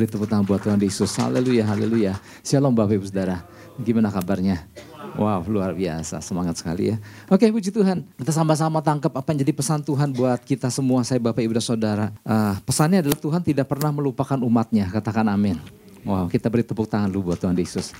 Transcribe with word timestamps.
beri 0.00 0.08
tepuk 0.08 0.32
tangan 0.32 0.48
buat 0.48 0.64
Tuhan 0.64 0.80
Yesus. 0.80 1.12
Haleluya, 1.20 1.68
haleluya. 1.68 2.16
Shalom 2.40 2.72
Bapak 2.72 2.96
Ibu 2.96 3.04
Saudara. 3.04 3.44
Gimana 3.76 4.08
kabarnya? 4.08 4.64
Wow, 5.12 5.44
luar 5.44 5.76
biasa. 5.76 6.24
Semangat 6.24 6.56
sekali 6.56 6.88
ya. 6.88 6.96
Oke, 7.28 7.44
puji 7.52 7.68
Tuhan. 7.68 8.08
Kita 8.16 8.32
sama-sama 8.32 8.80
tangkap 8.80 9.12
apa 9.12 9.28
yang 9.28 9.44
jadi 9.44 9.52
pesan 9.52 9.84
Tuhan 9.84 10.16
buat 10.16 10.40
kita 10.40 10.72
semua, 10.72 11.04
saya 11.04 11.20
Bapak 11.20 11.44
Ibu 11.44 11.52
dan 11.52 11.60
Saudara. 11.60 12.06
Uh, 12.24 12.56
pesannya 12.64 13.04
adalah 13.04 13.20
Tuhan 13.20 13.44
tidak 13.44 13.68
pernah 13.68 13.92
melupakan 13.92 14.40
umatnya. 14.40 14.88
Katakan 14.88 15.28
amin. 15.28 15.60
Wow, 16.08 16.32
kita 16.32 16.48
beri 16.48 16.64
tepuk 16.64 16.88
tangan 16.88 17.12
dulu 17.12 17.36
buat 17.36 17.38
Tuhan 17.44 17.52
Yesus. 17.60 17.92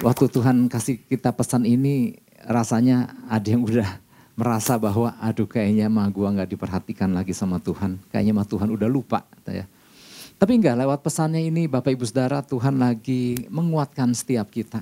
Waktu 0.00 0.32
Tuhan 0.32 0.64
kasih 0.72 0.96
kita 1.04 1.28
pesan 1.36 1.68
ini, 1.68 2.16
rasanya 2.48 3.12
ada 3.28 3.44
yang 3.44 3.68
udah 3.68 4.00
merasa 4.32 4.80
bahwa 4.80 5.12
aduh 5.20 5.44
kayaknya 5.44 5.92
mah 5.92 6.08
gua 6.08 6.32
nggak 6.32 6.56
diperhatikan 6.56 7.12
lagi 7.12 7.36
sama 7.36 7.60
Tuhan. 7.60 8.00
Kayaknya 8.08 8.32
mah 8.32 8.48
Tuhan 8.48 8.72
udah 8.72 8.88
lupa. 8.88 9.28
Ya. 9.44 9.68
Tapi 10.40 10.56
enggak, 10.56 10.72
lewat 10.80 11.04
pesannya 11.04 11.44
ini 11.44 11.68
Bapak 11.68 11.92
Ibu 11.92 12.08
Saudara 12.08 12.40
Tuhan 12.40 12.80
lagi 12.80 13.44
menguatkan 13.52 14.08
setiap 14.16 14.48
kita. 14.48 14.80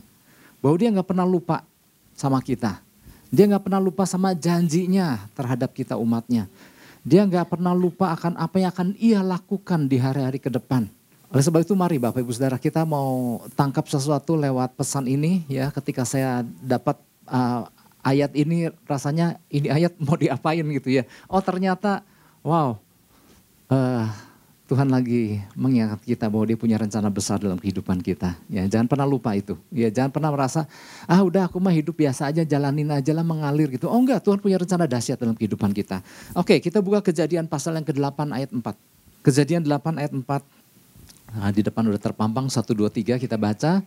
Bahwa 0.62 0.78
dia 0.78 0.94
nggak 0.94 1.10
pernah 1.10 1.26
lupa 1.26 1.66
sama 2.14 2.38
kita. 2.38 2.78
Dia 3.26 3.50
nggak 3.50 3.66
pernah 3.66 3.82
lupa 3.82 4.06
sama 4.06 4.38
janjinya 4.38 5.18
terhadap 5.34 5.74
kita 5.74 5.98
umatnya. 5.98 6.46
Dia 7.02 7.26
nggak 7.26 7.50
pernah 7.50 7.74
lupa 7.74 8.14
akan 8.14 8.38
apa 8.38 8.56
yang 8.62 8.70
akan 8.70 8.88
ia 9.02 9.18
lakukan 9.18 9.90
di 9.90 9.98
hari-hari 9.98 10.38
ke 10.38 10.46
depan. 10.46 10.86
Oleh 11.34 11.42
sebab 11.42 11.66
itu 11.66 11.74
mari 11.74 11.98
Bapak 11.98 12.22
Ibu 12.22 12.30
Saudara 12.30 12.54
kita 12.62 12.86
mau 12.86 13.42
tangkap 13.58 13.90
sesuatu 13.90 14.38
lewat 14.38 14.78
pesan 14.78 15.10
ini 15.10 15.42
ya 15.50 15.74
ketika 15.74 16.06
saya 16.06 16.46
dapat 16.62 17.02
uh, 17.26 17.66
ayat 18.06 18.30
ini 18.38 18.70
rasanya 18.86 19.42
ini 19.50 19.74
ayat 19.74 19.98
mau 19.98 20.14
diapain 20.14 20.62
gitu 20.62 20.88
ya. 20.88 21.04
Oh 21.26 21.42
ternyata 21.42 22.06
wow 22.46 22.78
uh, 23.68 24.06
Tuhan 24.68 24.92
lagi 24.92 25.40
mengingat 25.56 26.04
kita 26.04 26.28
bahwa 26.28 26.44
dia 26.44 26.60
punya 26.60 26.76
rencana 26.76 27.08
besar 27.08 27.40
dalam 27.40 27.56
kehidupan 27.56 28.04
kita. 28.04 28.36
Ya, 28.52 28.68
jangan 28.68 28.84
pernah 28.84 29.08
lupa 29.08 29.32
itu. 29.32 29.56
Ya, 29.72 29.88
jangan 29.88 30.12
pernah 30.12 30.28
merasa, 30.28 30.68
ah 31.08 31.24
udah 31.24 31.48
aku 31.48 31.56
mah 31.56 31.72
hidup 31.72 31.96
biasa 31.96 32.28
aja, 32.28 32.44
jalanin 32.44 32.92
aja 32.92 33.16
lah 33.16 33.24
mengalir 33.24 33.72
gitu. 33.72 33.88
Oh 33.88 33.96
enggak, 33.96 34.20
Tuhan 34.20 34.36
punya 34.44 34.60
rencana 34.60 34.84
dahsyat 34.84 35.16
dalam 35.16 35.32
kehidupan 35.32 35.72
kita. 35.72 36.04
Oke, 36.36 36.60
kita 36.60 36.84
buka 36.84 37.00
kejadian 37.00 37.48
pasal 37.48 37.80
yang 37.80 37.86
ke-8 37.88 38.28
ayat 38.28 38.52
4. 38.52 38.60
Kejadian 39.24 39.64
8 39.64 40.04
ayat 40.04 40.12
4. 40.12 40.22
Nah, 41.32 41.48
di 41.48 41.64
depan 41.64 41.88
udah 41.88 42.00
terpampang 42.04 42.52
1, 42.52 42.60
2, 42.76 42.92
3 42.92 43.16
kita 43.16 43.40
baca. 43.40 43.80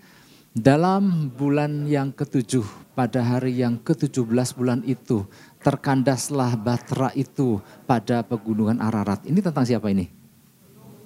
Dalam 0.51 1.29
bulan 1.29 1.85
yang 1.85 2.09
ketujuh, 2.09 2.65
pada 2.97 3.21
hari 3.21 3.61
yang 3.61 3.77
ke-17 3.77 4.57
bulan 4.57 4.81
itu, 4.83 5.29
terkandaslah 5.61 6.57
batra 6.57 7.13
itu 7.13 7.61
pada 7.85 8.25
pegunungan 8.25 8.81
Ararat. 8.81 9.23
Ini 9.29 9.39
tentang 9.45 9.63
siapa 9.63 9.87
ini? 9.93 10.20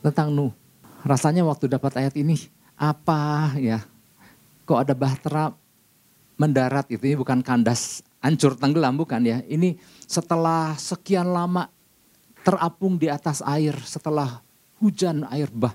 Tentang 0.05 0.29
Nuh. 0.29 0.53
Rasanya 1.01 1.41
waktu 1.41 1.65
dapat 1.65 1.97
ayat 1.97 2.13
ini, 2.13 2.37
apa 2.77 3.53
ya? 3.57 3.81
Kok 4.69 4.79
ada 4.85 4.93
bahtera 4.93 5.49
mendarat 6.37 6.85
itu, 6.93 7.01
ini 7.09 7.17
bukan 7.17 7.41
kandas 7.41 8.05
hancur 8.21 8.53
tenggelam, 8.53 8.93
bukan 8.93 9.21
ya. 9.25 9.41
Ini 9.49 9.81
setelah 10.05 10.77
sekian 10.77 11.25
lama 11.33 11.65
terapung 12.45 13.01
di 13.01 13.09
atas 13.09 13.41
air, 13.41 13.73
setelah 13.81 14.45
hujan 14.77 15.25
air 15.33 15.49
bah 15.49 15.73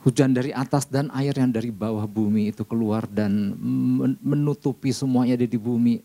hujan 0.00 0.32
dari 0.32 0.48
atas 0.52 0.88
dan 0.88 1.12
air 1.12 1.36
yang 1.36 1.52
dari 1.52 1.68
bawah 1.68 2.08
bumi 2.08 2.52
itu 2.52 2.64
keluar 2.64 3.04
dan 3.04 3.52
menutupi 4.24 4.96
semuanya 4.96 5.36
di 5.36 5.60
bumi. 5.60 6.00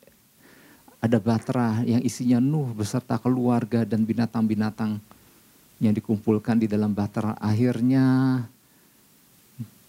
Ada 0.99 1.21
batra 1.21 1.85
yang 1.85 2.01
isinya 2.01 2.41
Nuh 2.41 2.73
beserta 2.73 3.15
keluarga 3.21 3.85
dan 3.85 4.03
binatang-binatang 4.03 4.97
yang 5.79 5.93
dikumpulkan 5.95 6.61
di 6.61 6.67
dalam 6.69 6.95
batra. 6.95 7.35
Akhirnya 7.39 8.39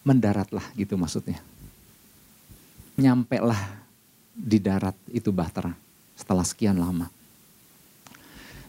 mendaratlah 0.07 0.65
gitu 0.79 0.95
maksudnya. 0.95 1.43
Nyampe 2.97 3.43
lah 3.43 3.61
di 4.33 4.63
darat 4.63 4.97
itu 5.11 5.35
batra 5.35 5.75
setelah 6.17 6.47
sekian 6.47 6.79
lama. 6.79 7.11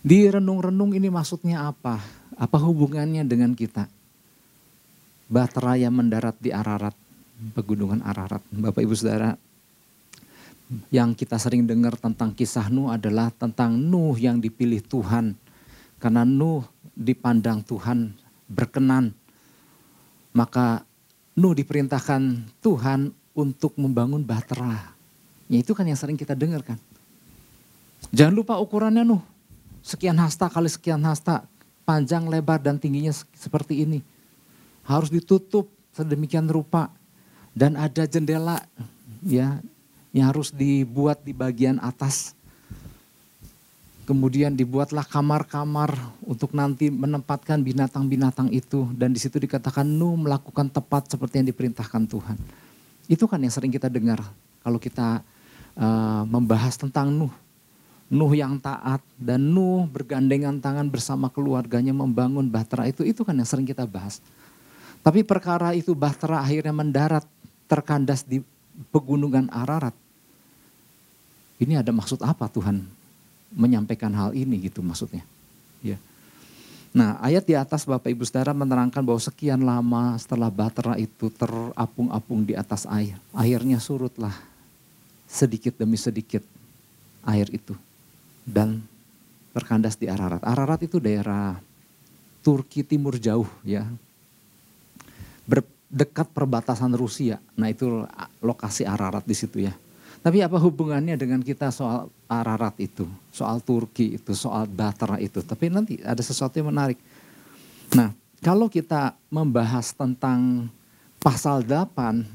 Di 0.01 0.23
renung-renung 0.29 0.95
ini 0.95 1.11
maksudnya 1.11 1.67
apa? 1.67 2.00
Apa 2.38 2.57
hubungannya 2.61 3.27
dengan 3.27 3.57
kita? 3.57 3.89
Bahtera 5.27 5.75
yang 5.75 5.91
mendarat 5.91 6.39
di 6.39 6.56
Ararat, 6.56 6.95
pegunungan 7.51 8.00
Ararat. 8.00 8.39
Bapak 8.47 8.79
Ibu 8.79 8.95
Saudara, 8.95 9.35
yang 10.91 11.11
kita 11.11 11.35
sering 11.35 11.67
dengar 11.67 12.00
tentang 12.00 12.31
kisah 12.31 12.72
Nuh 12.72 12.91
adalah 12.91 13.31
tentang 13.35 13.75
Nuh 13.75 14.16
yang 14.16 14.39
dipilih 14.39 14.79
Tuhan. 14.83 15.35
Karena 15.97 16.22
Nuh 16.24 16.66
dipandang 16.94 17.66
Tuhan 17.66 18.13
berkenan. 18.46 19.13
Maka 20.34 20.85
Nuh 21.38 21.53
diperintahkan 21.58 22.22
Tuhan 22.62 23.13
untuk 23.38 23.78
membangun 23.78 24.22
bahtera. 24.22 24.94
Ya 25.50 25.62
itu 25.62 25.74
kan 25.78 25.86
yang 25.86 25.97
sering 25.97 26.18
kita 26.18 26.34
dengar 26.38 26.62
kan. 26.66 26.78
Jangan 28.13 28.34
lupa 28.34 28.57
ukurannya 28.62 29.02
Nuh. 29.02 29.22
Sekian 29.81 30.18
hasta 30.22 30.50
kali 30.50 30.69
sekian 30.69 31.02
hasta. 31.06 31.46
Panjang, 31.88 32.28
lebar, 32.28 32.59
dan 32.59 32.75
tingginya 32.75 33.16
seperti 33.31 33.88
ini 33.88 34.03
harus 34.88 35.12
ditutup 35.12 35.68
sedemikian 35.91 36.47
rupa 36.47 36.88
dan 37.52 37.75
ada 37.75 38.07
jendela 38.07 38.63
ya 39.25 39.59
yang 40.16 40.25
harus 40.31 40.56
dibuat 40.56 41.22
di 41.25 41.36
bagian 41.36 41.78
atas. 41.84 42.37
Kemudian 44.07 44.56
dibuatlah 44.56 45.03
kamar-kamar 45.03 45.91
untuk 46.23 46.56
nanti 46.56 46.88
menempatkan 46.88 47.59
binatang-binatang 47.59 48.47
itu 48.56 48.88
dan 48.95 49.12
di 49.12 49.19
situ 49.19 49.35
dikatakan 49.35 49.84
Nuh 49.84 50.16
melakukan 50.16 50.72
tepat 50.72 51.12
seperti 51.12 51.44
yang 51.44 51.51
diperintahkan 51.51 52.07
Tuhan. 52.07 52.40
Itu 53.12 53.28
kan 53.28 53.44
yang 53.44 53.51
sering 53.51 53.68
kita 53.68 53.91
dengar 53.91 54.23
kalau 54.63 54.79
kita 54.79 55.19
uh, 55.75 56.23
membahas 56.23 56.79
tentang 56.79 57.12
Nuh. 57.12 57.35
Nuh 58.07 58.31
yang 58.31 58.56
taat 58.63 59.03
dan 59.19 59.44
Nuh 59.44 59.84
bergandengan 59.91 60.56
tangan 60.63 60.88
bersama 60.88 61.28
keluarganya 61.28 61.91
membangun 61.91 62.47
bahtera 62.47 62.88
itu 62.88 63.03
itu 63.03 63.28
kan 63.28 63.35
yang 63.35 63.44
sering 63.44 63.68
kita 63.68 63.84
bahas. 63.84 64.24
Tapi 65.03 65.28
perkara 65.28 65.75
itu 65.75 65.91
Bahtera 65.91 66.39
akhirnya 66.39 66.72
mendarat 66.72 67.28
terkandas 67.68 68.24
di 68.24 68.39
pegunungan 68.88 69.51
Ararat. 69.51 69.95
Ini 71.59 71.84
ada 71.84 71.91
maksud 71.91 72.24
apa 72.24 72.47
Tuhan 72.47 72.97
menyampaikan 73.53 74.12
hal 74.12 74.35
ini 74.35 74.68
gitu 74.68 74.84
maksudnya. 74.84 75.24
Ya. 75.80 75.96
Nah 76.96 77.19
ayat 77.22 77.46
di 77.46 77.53
atas 77.53 77.85
Bapak 77.85 78.09
Ibu 78.09 78.25
Saudara 78.25 78.56
menerangkan 78.56 79.03
bahwa 79.06 79.22
sekian 79.22 79.62
lama 79.62 80.18
setelah 80.18 80.50
Bahtera 80.50 80.97
itu 80.97 81.30
terapung-apung 81.30 82.44
di 82.44 82.57
atas 82.57 82.90
air. 82.90 83.16
Akhirnya 83.31 83.78
surutlah 83.78 84.34
sedikit 85.28 85.75
demi 85.78 86.00
sedikit 86.00 86.41
air 87.28 87.47
itu. 87.53 87.75
Dan 88.47 88.80
terkandas 89.52 90.00
di 90.00 90.07
Ararat. 90.07 90.40
Ararat 90.41 90.80
itu 90.86 90.97
daerah 91.02 91.59
Turki 92.46 92.80
timur 92.80 93.19
jauh 93.19 93.50
ya 93.68 93.84
berdekat 95.44 96.28
perbatasan 96.31 96.96
Rusia. 96.96 97.40
Nah 97.56 97.72
itu 97.72 98.07
lokasi 98.44 98.84
Ararat 98.84 99.24
di 99.24 99.36
situ 99.36 99.63
ya. 99.63 99.75
Tapi 100.27 100.43
apa 100.43 100.59
hubungannya 100.59 101.15
dengan 101.15 101.39
kita 101.39 101.71
soal 101.71 102.11
Ararat 102.27 102.75
itu, 102.83 103.07
soal 103.31 103.63
Turki 103.63 104.19
itu, 104.19 104.35
soal 104.35 104.67
Batra 104.67 105.15
itu. 105.23 105.39
Tapi 105.39 105.71
nanti 105.71 106.03
ada 106.03 106.19
sesuatu 106.19 106.59
yang 106.59 106.67
menarik. 106.67 106.99
Nah 107.95 108.11
kalau 108.43 108.67
kita 108.67 109.15
membahas 109.31 109.95
tentang 109.95 110.67
pasal 111.24 111.63
8, 111.63 112.27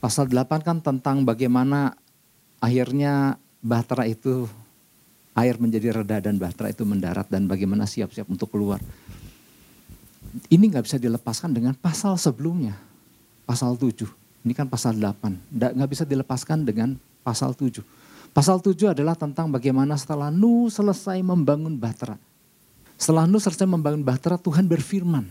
pasal 0.00 0.24
8 0.24 0.64
kan 0.64 0.80
tentang 0.80 1.20
bagaimana 1.20 1.92
akhirnya 2.64 3.36
Batra 3.60 4.08
itu 4.08 4.48
air 5.36 5.60
menjadi 5.60 6.00
reda 6.00 6.24
dan 6.24 6.40
Batra 6.40 6.72
itu 6.72 6.88
mendarat 6.88 7.28
dan 7.28 7.44
bagaimana 7.44 7.84
siap-siap 7.84 8.24
untuk 8.32 8.48
keluar 8.48 8.80
ini 10.48 10.64
nggak 10.68 10.84
bisa 10.84 10.98
dilepaskan 11.00 11.52
dengan 11.56 11.72
pasal 11.76 12.16
sebelumnya, 12.20 12.76
pasal 13.48 13.76
7. 13.76 14.25
Ini 14.46 14.54
kan 14.54 14.70
pasal 14.70 14.94
8, 14.94 15.58
nggak 15.58 15.90
bisa 15.90 16.06
dilepaskan 16.06 16.62
dengan 16.62 16.94
pasal 17.26 17.50
7. 17.50 17.82
Pasal 18.30 18.62
7 18.62 18.94
adalah 18.94 19.18
tentang 19.18 19.50
bagaimana 19.50 19.98
setelah 19.98 20.30
Nuh 20.30 20.70
selesai 20.70 21.18
membangun 21.18 21.74
bahtera. 21.74 22.14
Setelah 22.94 23.26
Nuh 23.26 23.42
selesai 23.42 23.66
membangun 23.66 24.06
bahtera, 24.06 24.38
Tuhan 24.38 24.70
berfirman, 24.70 25.26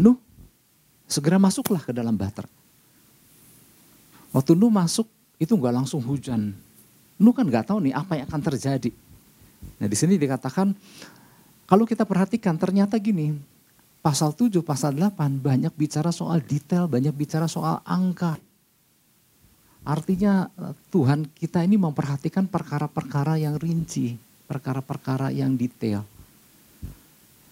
Nuh 0.00 0.16
segera 1.04 1.36
masuklah 1.36 1.84
ke 1.84 1.92
dalam 1.92 2.16
bahtera. 2.16 2.48
Waktu 4.32 4.56
Nuh 4.56 4.72
masuk, 4.72 5.04
itu 5.36 5.52
nggak 5.52 5.84
langsung 5.84 6.00
hujan. 6.00 6.56
Nuh 7.20 7.36
kan 7.36 7.44
nggak 7.44 7.68
tahu 7.68 7.84
nih 7.84 7.92
apa 7.92 8.16
yang 8.16 8.24
akan 8.24 8.40
terjadi. 8.40 8.88
Nah 9.84 9.84
di 9.84 9.96
sini 10.00 10.16
dikatakan, 10.16 10.72
kalau 11.68 11.84
kita 11.84 12.08
perhatikan 12.08 12.56
ternyata 12.56 12.96
gini, 12.96 13.36
pasal 14.08 14.32
7, 14.32 14.64
pasal 14.64 14.96
8 14.96 15.36
banyak 15.36 15.68
bicara 15.76 16.08
soal 16.08 16.40
detail, 16.40 16.88
banyak 16.88 17.12
bicara 17.12 17.44
soal 17.44 17.84
angka. 17.84 18.40
Artinya 19.84 20.48
eh, 20.48 20.72
Tuhan 20.88 21.28
kita 21.36 21.60
ini 21.60 21.76
memperhatikan 21.76 22.48
perkara-perkara 22.48 23.36
yang 23.36 23.60
rinci, 23.60 24.16
perkara-perkara 24.48 25.28
yang 25.28 25.52
detail. 25.60 26.08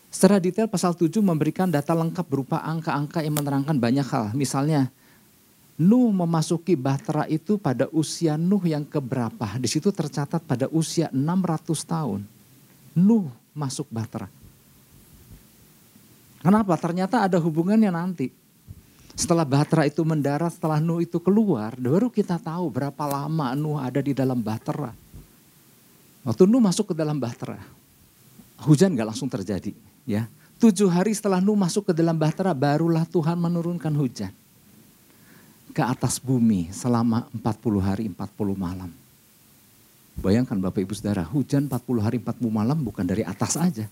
Secara 0.08 0.40
detail 0.40 0.64
pasal 0.64 0.96
7 0.96 1.12
memberikan 1.20 1.68
data 1.68 1.92
lengkap 1.92 2.24
berupa 2.24 2.64
angka-angka 2.64 3.20
yang 3.20 3.36
menerangkan 3.36 3.76
banyak 3.76 4.08
hal. 4.08 4.32
Misalnya 4.32 4.88
Nuh 5.76 6.08
memasuki 6.08 6.72
Bahtera 6.72 7.28
itu 7.28 7.60
pada 7.60 7.84
usia 7.92 8.40
Nuh 8.40 8.64
yang 8.64 8.88
keberapa? 8.88 9.60
Di 9.60 9.68
situ 9.68 9.92
tercatat 9.92 10.40
pada 10.40 10.72
usia 10.72 11.12
600 11.12 11.84
tahun. 11.84 12.24
Nuh 12.96 13.28
masuk 13.52 13.84
Bahtera. 13.92 14.32
Kenapa? 16.40 16.74
Ternyata 16.76 17.24
ada 17.24 17.38
hubungannya 17.40 17.90
nanti. 17.92 18.32
Setelah 19.16 19.48
Bahtera 19.48 19.88
itu 19.88 20.04
mendarat, 20.04 20.52
setelah 20.52 20.76
Nuh 20.76 21.00
itu 21.00 21.16
keluar, 21.16 21.72
baru 21.80 22.12
kita 22.12 22.36
tahu 22.36 22.68
berapa 22.68 23.04
lama 23.08 23.56
Nuh 23.56 23.80
ada 23.80 24.04
di 24.04 24.12
dalam 24.12 24.44
Bahtera. 24.44 24.92
Waktu 26.20 26.44
Nuh 26.44 26.60
masuk 26.60 26.92
ke 26.92 26.94
dalam 26.94 27.16
Bahtera, 27.16 27.56
hujan 28.68 28.92
gak 28.92 29.08
langsung 29.08 29.32
terjadi. 29.32 29.72
ya 30.04 30.28
Tujuh 30.60 30.92
hari 30.92 31.16
setelah 31.16 31.40
Nuh 31.40 31.56
masuk 31.56 31.88
ke 31.88 31.92
dalam 31.96 32.16
Bahtera, 32.16 32.52
barulah 32.52 33.08
Tuhan 33.08 33.40
menurunkan 33.40 33.92
hujan 33.96 34.32
ke 35.76 35.84
atas 35.84 36.16
bumi 36.16 36.72
selama 36.72 37.28
40 37.36 37.80
hari 37.84 38.04
40 38.08 38.16
malam. 38.56 38.88
Bayangkan 40.16 40.56
Bapak 40.56 40.80
Ibu 40.80 40.96
Saudara, 40.96 41.24
hujan 41.28 41.68
40 41.68 42.00
hari 42.00 42.16
40 42.16 42.48
malam 42.48 42.80
bukan 42.80 43.04
dari 43.04 43.20
atas 43.20 43.60
aja. 43.60 43.84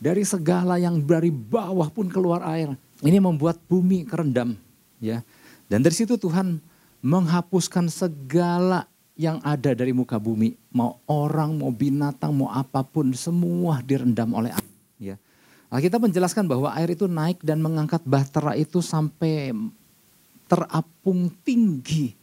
Dari 0.00 0.24
segala 0.24 0.80
yang 0.80 1.04
dari 1.04 1.28
bawah 1.28 1.92
pun 1.92 2.08
keluar 2.08 2.40
air. 2.48 2.72
Ini 3.04 3.20
membuat 3.20 3.60
bumi 3.68 4.08
kerendam. 4.08 4.56
ya. 4.96 5.20
Dan 5.68 5.84
dari 5.84 5.92
situ 5.92 6.16
Tuhan 6.16 6.56
menghapuskan 7.04 7.92
segala 7.92 8.88
yang 9.20 9.36
ada 9.44 9.76
dari 9.76 9.92
muka 9.92 10.16
bumi. 10.16 10.56
Mau 10.72 10.96
orang, 11.04 11.60
mau 11.60 11.68
binatang, 11.68 12.32
mau 12.32 12.48
apa 12.48 12.80
pun, 12.80 13.12
semua 13.12 13.84
direndam 13.84 14.32
oleh 14.32 14.56
air. 14.56 14.72
Ya. 14.96 15.16
Nah, 15.68 15.78
kita 15.84 16.00
menjelaskan 16.00 16.48
bahwa 16.48 16.72
air 16.72 16.96
itu 16.96 17.04
naik 17.04 17.44
dan 17.44 17.60
mengangkat 17.60 18.00
bahtera 18.08 18.56
itu 18.56 18.80
sampai 18.80 19.52
terapung 20.48 21.28
tinggi. 21.44 22.16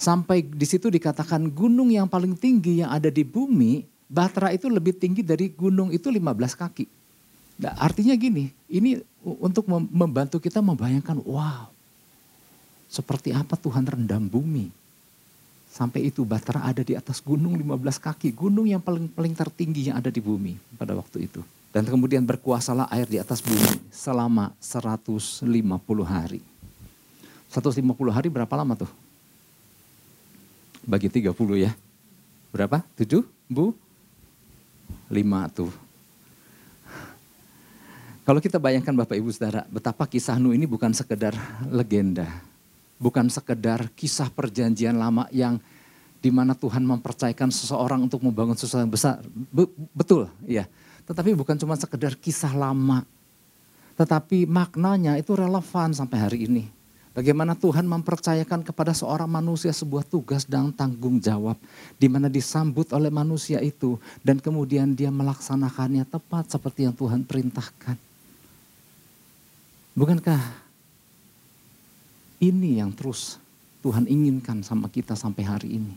Sampai 0.00 0.40
di 0.40 0.64
situ 0.64 0.88
dikatakan 0.88 1.52
gunung 1.52 1.92
yang 1.92 2.08
paling 2.08 2.32
tinggi 2.32 2.80
yang 2.80 2.88
ada 2.88 3.12
di 3.12 3.20
bumi, 3.20 3.84
Batra 4.10 4.50
itu 4.50 4.66
lebih 4.66 4.98
tinggi 4.98 5.22
dari 5.22 5.54
gunung 5.54 5.94
itu 5.94 6.10
15 6.10 6.34
kaki. 6.58 6.99
Nah, 7.60 7.76
artinya 7.76 8.16
gini, 8.16 8.48
ini 8.72 8.96
untuk 9.20 9.68
membantu 9.68 10.40
kita 10.40 10.64
membayangkan, 10.64 11.20
wow, 11.28 11.68
seperti 12.88 13.36
apa 13.36 13.52
Tuhan 13.60 13.84
rendam 13.84 14.24
bumi. 14.24 14.72
Sampai 15.70 16.08
itu 16.08 16.26
Batra 16.26 16.66
ada 16.66 16.82
di 16.82 16.98
atas 16.98 17.22
gunung 17.22 17.54
15 17.54 18.00
kaki, 18.00 18.34
gunung 18.34 18.66
yang 18.66 18.82
paling 18.82 19.06
paling 19.06 19.36
tertinggi 19.36 19.92
yang 19.92 20.00
ada 20.00 20.10
di 20.10 20.18
bumi 20.18 20.58
pada 20.74 20.96
waktu 20.98 21.30
itu. 21.30 21.44
Dan 21.70 21.86
kemudian 21.86 22.26
berkuasalah 22.26 22.90
air 22.90 23.06
di 23.06 23.22
atas 23.22 23.38
bumi 23.38 23.78
selama 23.94 24.50
150 24.58 25.46
hari. 26.02 26.42
150 27.52 28.10
hari 28.10 28.26
berapa 28.26 28.50
lama 28.58 28.74
tuh? 28.74 28.90
Bagi 30.82 31.06
30 31.06 31.30
ya. 31.60 31.70
Berapa? 32.50 32.82
7? 32.98 33.22
Bu? 33.46 33.70
5 35.06 35.54
tuh. 35.54 35.70
Kalau 38.30 38.38
kita 38.38 38.62
bayangkan 38.62 38.94
Bapak 38.94 39.18
Ibu 39.18 39.26
Saudara, 39.34 39.66
betapa 39.66 40.06
kisah 40.06 40.38
Nuh 40.38 40.54
ini 40.54 40.62
bukan 40.62 40.94
sekedar 40.94 41.34
legenda. 41.66 42.30
Bukan 42.94 43.26
sekedar 43.26 43.90
kisah 43.98 44.30
perjanjian 44.30 44.94
lama 44.94 45.26
yang 45.34 45.58
di 46.22 46.30
mana 46.30 46.54
Tuhan 46.54 46.86
mempercayakan 46.86 47.50
seseorang 47.50 48.06
untuk 48.06 48.22
membangun 48.22 48.54
sesuatu 48.54 48.86
yang 48.86 48.94
besar. 48.94 49.18
Be 49.50 49.66
betul, 49.90 50.30
ya. 50.46 50.70
Tetapi 51.10 51.34
bukan 51.34 51.58
cuma 51.58 51.74
sekedar 51.74 52.14
kisah 52.14 52.54
lama. 52.54 53.02
Tetapi 53.98 54.46
maknanya 54.46 55.18
itu 55.18 55.34
relevan 55.34 55.90
sampai 55.90 56.18
hari 56.22 56.46
ini 56.46 56.70
Bagaimana 57.10 57.58
Tuhan 57.58 57.90
mempercayakan 57.90 58.62
kepada 58.62 58.94
seorang 58.94 59.26
manusia 59.26 59.74
sebuah 59.74 60.06
tugas 60.06 60.46
dan 60.46 60.70
tanggung 60.70 61.18
jawab. 61.18 61.58
Di 61.98 62.06
mana 62.06 62.30
disambut 62.30 62.94
oleh 62.94 63.10
manusia 63.10 63.58
itu. 63.58 63.98
Dan 64.22 64.38
kemudian 64.38 64.94
dia 64.94 65.10
melaksanakannya 65.10 66.06
tepat 66.06 66.54
seperti 66.54 66.86
yang 66.86 66.94
Tuhan 66.94 67.26
perintahkan. 67.26 68.09
Bukankah 69.90 70.38
ini 72.38 72.78
yang 72.78 72.94
terus 72.94 73.42
Tuhan 73.82 74.06
inginkan 74.06 74.62
sama 74.62 74.86
kita 74.86 75.18
sampai 75.18 75.42
hari 75.42 75.68
ini? 75.82 75.94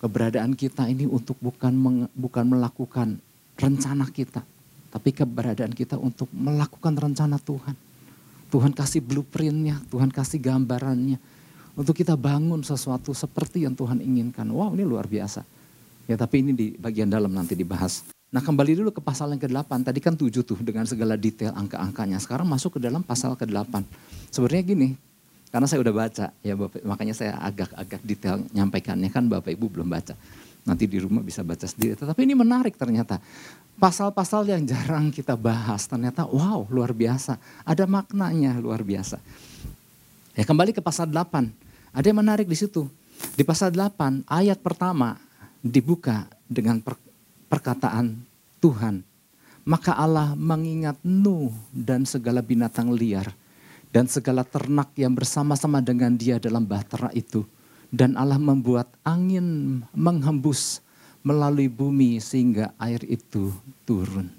Keberadaan 0.00 0.56
kita 0.56 0.88
ini 0.88 1.04
untuk 1.04 1.36
bukan 1.44 2.08
bukan 2.16 2.44
melakukan 2.48 3.20
rencana 3.60 4.08
kita, 4.08 4.40
tapi 4.88 5.12
keberadaan 5.12 5.76
kita 5.76 6.00
untuk 6.00 6.32
melakukan 6.32 6.96
rencana 6.96 7.36
Tuhan. 7.36 7.76
Tuhan 8.50 8.72
kasih 8.72 9.04
blueprintnya, 9.04 9.78
Tuhan 9.92 10.08
kasih 10.08 10.40
gambarannya. 10.40 11.20
Untuk 11.76 11.94
kita 11.94 12.16
bangun 12.18 12.64
sesuatu 12.64 13.14
seperti 13.14 13.62
yang 13.68 13.76
Tuhan 13.76 14.00
inginkan. 14.00 14.48
Wow 14.48 14.74
ini 14.74 14.82
luar 14.88 15.06
biasa. 15.06 15.44
Ya 16.08 16.16
tapi 16.18 16.42
ini 16.42 16.50
di 16.56 16.66
bagian 16.74 17.06
dalam 17.06 17.30
nanti 17.30 17.54
dibahas. 17.54 18.19
Nah 18.30 18.38
kembali 18.38 18.78
dulu 18.78 18.94
ke 18.94 19.02
pasal 19.02 19.34
yang 19.34 19.42
ke-8. 19.42 19.90
Tadi 19.90 19.98
kan 19.98 20.14
7 20.14 20.30
tuh 20.46 20.58
dengan 20.62 20.86
segala 20.86 21.18
detail 21.18 21.50
angka-angkanya. 21.58 22.22
Sekarang 22.22 22.46
masuk 22.46 22.78
ke 22.78 22.80
dalam 22.82 23.02
pasal 23.02 23.34
ke-8. 23.34 23.82
Sebenarnya 24.30 24.62
gini, 24.62 24.88
karena 25.50 25.66
saya 25.66 25.82
udah 25.82 25.94
baca 25.94 26.26
ya 26.46 26.54
Bapak, 26.54 26.86
makanya 26.86 27.14
saya 27.14 27.34
agak-agak 27.42 28.00
detail 28.06 28.38
nyampaikannya 28.54 29.10
kan 29.10 29.26
Bapak 29.26 29.50
Ibu 29.50 29.66
belum 29.66 29.90
baca. 29.90 30.14
Nanti 30.62 30.86
di 30.86 31.02
rumah 31.02 31.26
bisa 31.26 31.42
baca 31.42 31.66
sendiri. 31.66 31.98
Tetapi 31.98 32.22
ini 32.22 32.38
menarik 32.38 32.78
ternyata. 32.78 33.18
Pasal-pasal 33.80 34.46
yang 34.46 34.62
jarang 34.62 35.10
kita 35.10 35.34
bahas 35.34 35.88
ternyata 35.90 36.22
wow 36.28 36.68
luar 36.70 36.94
biasa. 36.94 37.34
Ada 37.66 37.88
maknanya 37.90 38.60
luar 38.62 38.86
biasa. 38.86 39.18
Ya 40.38 40.46
kembali 40.46 40.70
ke 40.70 40.78
pasal 40.78 41.10
8. 41.10 41.50
Ada 41.90 42.06
yang 42.14 42.22
menarik 42.22 42.46
di 42.46 42.54
situ. 42.54 42.86
Di 43.34 43.42
pasal 43.42 43.74
8 43.74 44.30
ayat 44.30 44.62
pertama 44.62 45.18
dibuka 45.64 46.30
dengan 46.46 46.78
per, 46.78 46.94
perkataan 47.50 48.14
Tuhan. 48.62 49.02
Maka 49.66 49.92
Allah 49.92 50.32
mengingat 50.38 50.96
Nuh 51.04 51.52
dan 51.74 52.08
segala 52.08 52.40
binatang 52.40 52.94
liar 52.94 53.28
dan 53.90 54.06
segala 54.06 54.46
ternak 54.46 54.94
yang 54.94 55.12
bersama-sama 55.12 55.82
dengan 55.82 56.14
dia 56.14 56.38
dalam 56.38 56.64
bahtera 56.64 57.10
itu. 57.12 57.44
Dan 57.90 58.14
Allah 58.14 58.38
membuat 58.38 58.86
angin 59.02 59.82
menghembus 59.90 60.78
melalui 61.26 61.66
bumi 61.66 62.22
sehingga 62.22 62.70
air 62.78 63.02
itu 63.04 63.50
turun. 63.82 64.30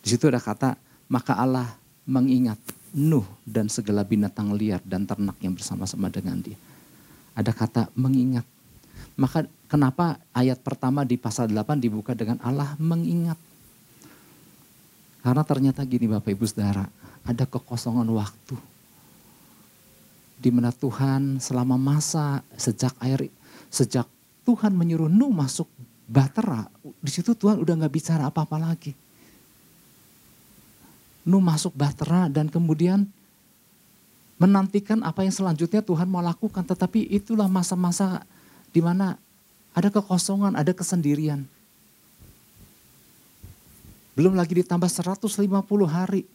Di 0.00 0.14
situ 0.14 0.30
ada 0.30 0.38
kata, 0.38 0.78
maka 1.10 1.34
Allah 1.34 1.74
mengingat 2.06 2.60
Nuh 2.94 3.26
dan 3.42 3.66
segala 3.66 4.06
binatang 4.06 4.54
liar 4.54 4.78
dan 4.86 5.02
ternak 5.02 5.34
yang 5.42 5.58
bersama-sama 5.58 6.06
dengan 6.14 6.38
dia. 6.38 6.54
Ada 7.34 7.50
kata 7.50 7.90
mengingat. 7.98 8.46
Maka 9.14 9.46
kenapa 9.70 10.18
ayat 10.34 10.58
pertama 10.58 11.06
di 11.06 11.14
pasal 11.14 11.50
8 11.50 11.78
dibuka 11.78 12.18
dengan 12.18 12.42
Allah 12.42 12.74
mengingat. 12.82 13.38
Karena 15.22 15.42
ternyata 15.46 15.80
gini 15.86 16.10
Bapak 16.10 16.34
Ibu 16.34 16.44
Saudara, 16.44 16.84
ada 17.24 17.44
kekosongan 17.46 18.04
waktu. 18.10 18.58
Di 20.36 20.50
mana 20.52 20.74
Tuhan 20.74 21.40
selama 21.40 21.78
masa 21.80 22.44
sejak 22.58 22.92
air 23.00 23.30
sejak 23.72 24.04
Tuhan 24.44 24.76
menyuruh 24.76 25.08
Nuh 25.08 25.32
masuk 25.32 25.70
Batera, 26.04 26.68
di 27.00 27.08
situ 27.08 27.32
Tuhan 27.32 27.56
udah 27.64 27.74
nggak 27.80 27.94
bicara 27.94 28.28
apa-apa 28.28 28.60
lagi. 28.60 28.92
Nuh 31.24 31.40
masuk 31.40 31.72
Batera 31.72 32.28
dan 32.28 32.52
kemudian 32.52 33.08
menantikan 34.36 35.00
apa 35.00 35.24
yang 35.24 35.32
selanjutnya 35.32 35.80
Tuhan 35.80 36.04
mau 36.12 36.20
lakukan. 36.20 36.60
Tetapi 36.60 37.08
itulah 37.08 37.48
masa-masa 37.48 38.28
di 38.74 38.82
mana 38.82 39.14
ada 39.70 39.86
kekosongan, 39.86 40.58
ada 40.58 40.74
kesendirian. 40.74 41.46
Belum 44.18 44.34
lagi 44.34 44.58
ditambah 44.58 44.90
150 44.90 45.30
hari. 45.86 46.26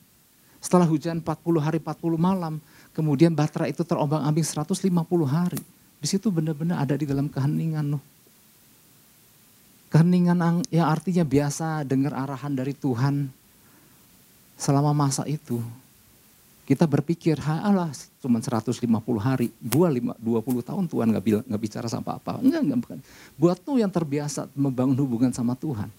Setelah 0.60 0.88
hujan 0.88 1.24
40 1.24 1.64
hari 1.64 1.80
40 1.80 2.20
malam, 2.20 2.60
kemudian 2.92 3.32
Batra 3.32 3.68
itu 3.68 3.84
terombang 3.84 4.24
ambing 4.24 4.44
150 4.44 4.88
hari. 5.28 5.60
Di 6.00 6.08
situ 6.08 6.32
benar-benar 6.32 6.84
ada 6.84 6.96
di 6.96 7.08
dalam 7.08 7.28
keheningan 7.28 7.96
Nuh. 7.96 8.04
Keheningan 9.92 10.64
yang 10.72 10.88
artinya 10.88 11.24
biasa 11.24 11.88
dengar 11.88 12.16
arahan 12.16 12.56
dari 12.56 12.76
Tuhan 12.76 13.32
selama 14.60 14.92
masa 14.92 15.24
itu. 15.28 15.64
Kita 16.70 16.86
berpikir, 16.86 17.42
Allah 17.42 17.90
cuma 18.22 18.38
150 18.38 18.78
hari, 19.18 19.50
gua 19.58 19.90
20 19.90 20.62
tahun 20.62 20.86
Tuhan 20.86 21.10
gak, 21.18 21.26
bilang, 21.26 21.46
gak 21.50 21.62
bicara 21.66 21.90
sama 21.90 22.06
apa-apa. 22.06 22.46
Enggak, 22.46 22.62
enggak, 22.62 22.80
bukan. 22.86 22.98
Buat 23.42 23.58
tuh 23.66 23.82
yang 23.82 23.90
terbiasa 23.90 24.46
membangun 24.54 24.94
hubungan 25.02 25.34
sama 25.34 25.58
Tuhan. 25.58 25.90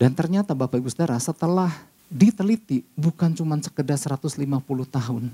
Dan 0.00 0.16
ternyata 0.16 0.56
Bapak 0.56 0.80
Ibu 0.80 0.88
Saudara 0.88 1.20
setelah 1.20 1.68
diteliti 2.08 2.80
bukan 2.96 3.36
cuma 3.36 3.60
sekedar 3.60 4.00
150 4.00 4.40
tahun. 4.88 5.28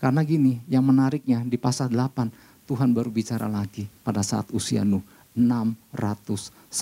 Karena 0.00 0.20
gini, 0.24 0.56
yang 0.64 0.80
menariknya 0.88 1.44
di 1.44 1.60
pasal 1.60 1.92
8, 1.92 2.32
Tuhan 2.64 2.88
baru 2.96 3.12
bicara 3.12 3.52
lagi 3.52 3.84
pada 4.00 4.24
saat 4.24 4.48
usia 4.56 4.80
Nuh 4.80 5.04
601 5.36 6.72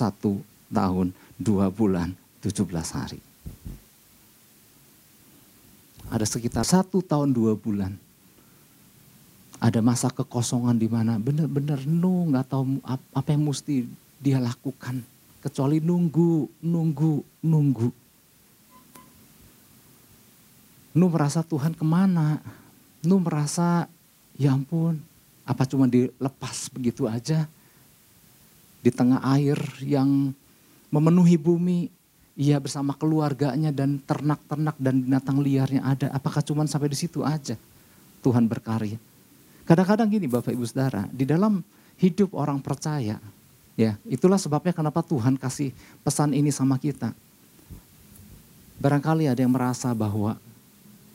tahun, 0.71 1.11
dua 1.35 1.67
bulan, 1.67 2.15
17 2.39 2.63
hari. 2.95 3.19
Ada 6.11 6.27
sekitar 6.27 6.67
satu 6.67 6.99
tahun 6.99 7.31
dua 7.31 7.55
bulan. 7.55 7.95
Ada 9.63 9.79
masa 9.79 10.11
kekosongan 10.11 10.75
di 10.75 10.91
mana 10.91 11.15
benar-benar 11.15 11.87
nu 11.87 12.27
nggak 12.27 12.51
tahu 12.51 12.83
apa 13.15 13.29
yang 13.31 13.47
mesti 13.47 13.87
dia 14.19 14.43
lakukan. 14.43 14.99
Kecuali 15.39 15.79
nunggu, 15.79 16.51
nunggu, 16.59 17.23
nunggu. 17.39 17.89
Nu 20.91 21.07
merasa 21.07 21.39
Tuhan 21.47 21.71
ke 21.71 21.87
mana? 21.87 22.43
Nu 23.07 23.23
merasa 23.23 23.87
ya 24.35 24.51
ampun 24.51 24.99
apa 25.47 25.63
cuma 25.65 25.89
dilepas 25.89 26.71
begitu 26.71 27.07
aja? 27.07 27.47
Di 28.81 28.89
tengah 28.89 29.21
air 29.37 29.57
yang 29.83 30.33
memenuhi 30.89 31.37
bumi, 31.37 31.91
ia 32.35 32.57
bersama 32.63 32.95
keluarganya 32.95 33.75
dan 33.75 33.99
ternak-ternak 33.99 34.75
dan 34.79 35.03
binatang 35.03 35.43
liarnya 35.43 35.83
ada. 35.83 36.07
Apakah 36.15 36.39
cuma 36.43 36.63
sampai 36.63 36.91
di 36.91 36.97
situ 36.97 37.21
aja 37.25 37.59
Tuhan 38.23 38.47
berkarya? 38.47 38.95
Kadang-kadang 39.67 40.07
gini 40.09 40.27
Bapak 40.27 40.51
Ibu 40.51 40.65
Saudara, 40.67 41.07
di 41.11 41.23
dalam 41.27 41.63
hidup 41.99 42.33
orang 42.33 42.59
percaya, 42.63 43.19
ya 43.75 43.95
itulah 44.07 44.39
sebabnya 44.39 44.73
kenapa 44.73 45.03
Tuhan 45.05 45.37
kasih 45.37 45.75
pesan 46.01 46.33
ini 46.33 46.49
sama 46.49 46.79
kita. 46.79 47.13
Barangkali 48.81 49.29
ada 49.29 49.37
yang 49.37 49.53
merasa 49.53 49.93
bahwa 49.93 50.41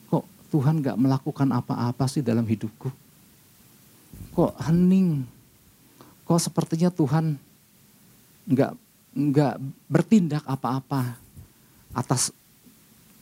kok 0.06 0.24
Tuhan 0.54 0.78
gak 0.78 0.94
melakukan 0.94 1.50
apa-apa 1.50 2.06
sih 2.06 2.22
dalam 2.22 2.46
hidupku? 2.46 2.92
Kok 4.36 4.52
hening? 4.70 5.26
Kok 6.22 6.38
sepertinya 6.38 6.92
Tuhan 6.94 7.34
nggak 8.46 8.85
nggak 9.16 9.56
bertindak 9.88 10.44
apa-apa 10.44 11.16
atas 11.96 12.28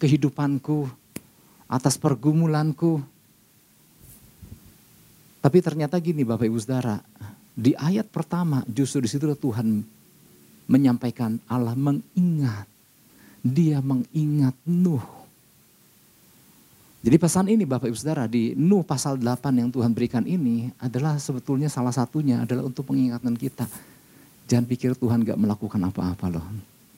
kehidupanku, 0.03 0.91
atas 1.71 1.95
pergumulanku. 1.95 2.99
Tapi 5.39 5.59
ternyata 5.63 5.95
gini 6.03 6.27
Bapak 6.27 6.51
Ibu 6.51 6.59
Saudara, 6.59 6.99
di 7.55 7.79
ayat 7.79 8.11
pertama 8.11 8.67
justru 8.67 9.07
di 9.07 9.09
situ 9.09 9.31
Tuhan 9.39 9.87
menyampaikan 10.67 11.39
Allah 11.47 11.79
mengingat. 11.79 12.67
Dia 13.45 13.79
mengingat 13.85 14.57
Nuh. 14.65 15.05
Jadi 17.05 17.17
pesan 17.21 17.53
ini 17.53 17.69
Bapak 17.69 17.93
Ibu 17.93 17.99
Saudara 18.01 18.25
di 18.25 18.57
Nuh 18.57 18.81
pasal 18.81 19.21
8 19.21 19.61
yang 19.61 19.69
Tuhan 19.69 19.93
berikan 19.93 20.25
ini 20.25 20.73
adalah 20.81 21.21
sebetulnya 21.21 21.69
salah 21.69 21.93
satunya 21.93 22.43
adalah 22.43 22.65
untuk 22.65 22.89
mengingatkan 22.89 23.37
kita 23.37 23.69
Jangan 24.45 24.67
pikir 24.69 24.93
Tuhan 24.97 25.25
gak 25.25 25.41
melakukan 25.41 25.81
apa-apa 25.81 26.27
loh. 26.29 26.45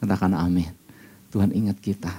Katakan 0.02 0.34
amin. 0.34 0.70
Tuhan 1.30 1.54
ingat 1.54 1.78
kita. 1.78 2.10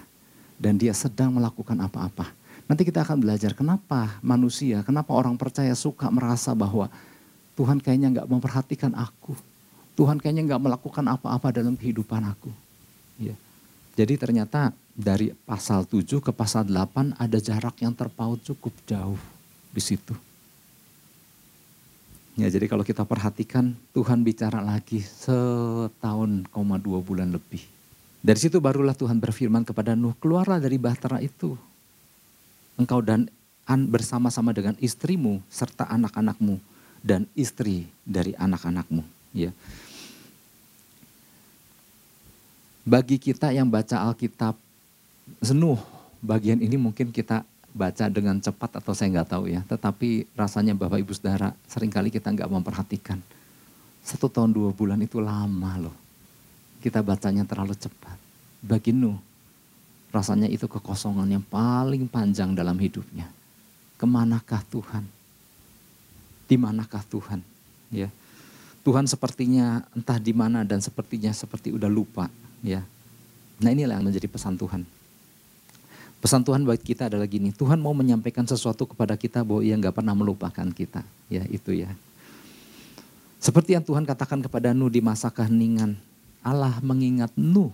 Dan 0.58 0.80
dia 0.80 0.96
sedang 0.96 1.36
melakukan 1.36 1.78
apa-apa. 1.78 2.32
Nanti 2.68 2.84
kita 2.84 3.04
akan 3.04 3.24
belajar 3.24 3.56
kenapa 3.56 4.20
manusia, 4.20 4.84
kenapa 4.84 5.16
orang 5.16 5.40
percaya 5.40 5.72
suka 5.78 6.12
merasa 6.12 6.52
bahwa 6.52 6.92
Tuhan 7.56 7.80
kayaknya 7.80 8.24
gak 8.24 8.28
memperhatikan 8.28 8.92
aku. 8.96 9.36
Tuhan 9.98 10.22
kayaknya 10.22 10.56
gak 10.56 10.64
melakukan 10.64 11.06
apa-apa 11.08 11.50
dalam 11.50 11.74
kehidupan 11.74 12.22
aku. 12.28 12.52
Ya. 13.18 13.34
Jadi 13.98 14.14
ternyata 14.14 14.70
dari 14.94 15.34
pasal 15.46 15.86
7 15.86 16.22
ke 16.22 16.30
pasal 16.30 16.70
8 16.70 17.18
ada 17.18 17.38
jarak 17.42 17.82
yang 17.82 17.98
terpaut 17.98 18.38
cukup 18.46 18.74
jauh 18.86 19.18
di 19.74 19.82
situ. 19.82 20.14
Ya, 22.38 22.54
jadi 22.54 22.70
kalau 22.70 22.86
kita 22.86 23.02
perhatikan 23.02 23.74
Tuhan 23.98 24.22
bicara 24.22 24.62
lagi 24.62 25.02
setahun 25.02 26.46
koma 26.54 26.78
dua 26.78 27.02
bulan 27.02 27.34
lebih. 27.34 27.66
Dari 28.22 28.38
situ 28.38 28.62
barulah 28.62 28.94
Tuhan 28.94 29.18
berfirman 29.18 29.66
kepada 29.66 29.98
Nuh, 29.98 30.14
keluarlah 30.22 30.62
dari 30.62 30.78
bahtera 30.78 31.18
itu. 31.18 31.58
Engkau 32.78 33.02
dan 33.02 33.26
an 33.66 33.90
bersama-sama 33.90 34.54
dengan 34.54 34.78
istrimu 34.78 35.42
serta 35.50 35.90
anak-anakmu 35.90 36.62
dan 37.02 37.26
istri 37.34 37.90
dari 38.06 38.38
anak-anakmu. 38.38 39.02
Ya. 39.34 39.50
Bagi 42.86 43.18
kita 43.18 43.50
yang 43.50 43.66
baca 43.66 44.06
Alkitab 44.06 44.54
Nuh, 45.58 45.82
bagian 46.22 46.62
ini 46.62 46.78
mungkin 46.78 47.10
kita 47.10 47.42
baca 47.78 48.10
dengan 48.10 48.42
cepat 48.42 48.82
atau 48.82 48.98
saya 48.98 49.14
nggak 49.14 49.30
tahu 49.30 49.46
ya. 49.54 49.62
Tetapi 49.70 50.34
rasanya 50.34 50.74
Bapak 50.74 50.98
Ibu 50.98 51.14
Saudara 51.14 51.54
sering 51.70 51.94
kali 51.94 52.10
kita 52.10 52.34
nggak 52.34 52.50
memperhatikan. 52.50 53.22
Satu 54.02 54.26
tahun 54.26 54.58
dua 54.58 54.74
bulan 54.74 54.98
itu 55.06 55.22
lama 55.22 55.78
loh. 55.78 55.96
Kita 56.82 57.06
bacanya 57.06 57.46
terlalu 57.46 57.78
cepat. 57.78 58.18
Bagi 58.66 58.90
Nuh, 58.90 59.22
rasanya 60.10 60.50
itu 60.50 60.66
kekosongan 60.66 61.30
yang 61.30 61.46
paling 61.46 62.10
panjang 62.10 62.58
dalam 62.58 62.82
hidupnya. 62.82 63.30
Ke 64.02 64.10
manakah 64.10 64.66
Tuhan? 64.74 65.06
Di 66.50 66.58
manakah 66.58 67.06
Tuhan? 67.06 67.46
Ya, 67.94 68.10
Tuhan 68.82 69.06
sepertinya 69.06 69.86
entah 69.94 70.18
di 70.18 70.34
mana 70.34 70.66
dan 70.66 70.82
sepertinya 70.82 71.30
seperti 71.32 71.70
udah 71.72 71.92
lupa. 71.92 72.28
Ya, 72.66 72.82
nah 73.62 73.70
inilah 73.70 74.02
yang 74.02 74.10
menjadi 74.10 74.26
pesan 74.26 74.58
Tuhan 74.58 74.97
Pesan 76.18 76.42
Tuhan 76.42 76.66
buat 76.66 76.82
kita 76.82 77.14
adalah 77.14 77.30
gini, 77.30 77.54
Tuhan 77.54 77.78
mau 77.78 77.94
menyampaikan 77.94 78.42
sesuatu 78.42 78.90
kepada 78.90 79.14
kita 79.14 79.46
bahwa 79.46 79.62
ia 79.62 79.78
nggak 79.78 80.02
pernah 80.02 80.18
melupakan 80.18 80.68
kita. 80.74 81.06
Ya 81.30 81.46
itu 81.46 81.78
ya. 81.78 81.94
Seperti 83.38 83.78
yang 83.78 83.86
Tuhan 83.86 84.02
katakan 84.02 84.42
kepada 84.42 84.74
Nuh 84.74 84.90
di 84.90 84.98
masa 84.98 85.30
keheningan, 85.30 85.94
Allah 86.42 86.82
mengingat 86.82 87.30
Nuh 87.38 87.70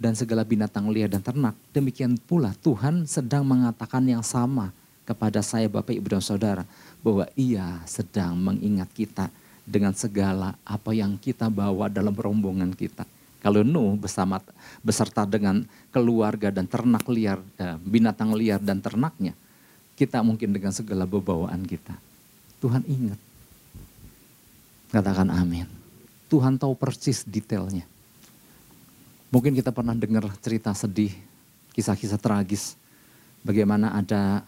dan 0.00 0.16
segala 0.16 0.48
binatang 0.48 0.88
liar 0.88 1.12
dan 1.12 1.20
ternak. 1.20 1.52
Demikian 1.76 2.16
pula 2.16 2.56
Tuhan 2.64 3.04
sedang 3.04 3.44
mengatakan 3.44 4.00
yang 4.08 4.24
sama 4.24 4.72
kepada 5.04 5.44
saya 5.44 5.68
Bapak 5.68 5.92
Ibu 5.92 6.16
dan 6.16 6.24
Saudara. 6.24 6.64
Bahwa 7.04 7.28
ia 7.36 7.84
sedang 7.84 8.34
mengingat 8.40 8.88
kita 8.96 9.28
dengan 9.68 9.92
segala 9.92 10.56
apa 10.64 10.96
yang 10.96 11.20
kita 11.20 11.52
bawa 11.52 11.92
dalam 11.92 12.16
rombongan 12.16 12.72
kita. 12.72 13.04
Kalau 13.38 13.62
Nuh 13.62 13.94
bersama 13.94 14.42
beserta 14.82 15.22
dengan 15.22 15.62
keluarga 15.94 16.50
dan 16.50 16.66
ternak 16.66 17.06
liar, 17.06 17.38
eh, 17.58 17.78
binatang 17.78 18.34
liar 18.34 18.58
dan 18.58 18.82
ternaknya, 18.82 19.34
kita 19.94 20.22
mungkin 20.26 20.50
dengan 20.50 20.74
segala 20.74 21.06
bebawaan 21.06 21.62
kita. 21.62 21.94
Tuhan 22.58 22.82
ingat. 22.86 23.18
Katakan 24.90 25.30
amin. 25.30 25.70
Tuhan 26.26 26.58
tahu 26.58 26.74
persis 26.74 27.22
detailnya. 27.22 27.86
Mungkin 29.28 29.54
kita 29.54 29.70
pernah 29.70 29.92
dengar 29.92 30.24
cerita 30.40 30.72
sedih, 30.72 31.12
kisah-kisah 31.76 32.18
tragis. 32.18 32.74
Bagaimana 33.44 33.94
ada 33.94 34.42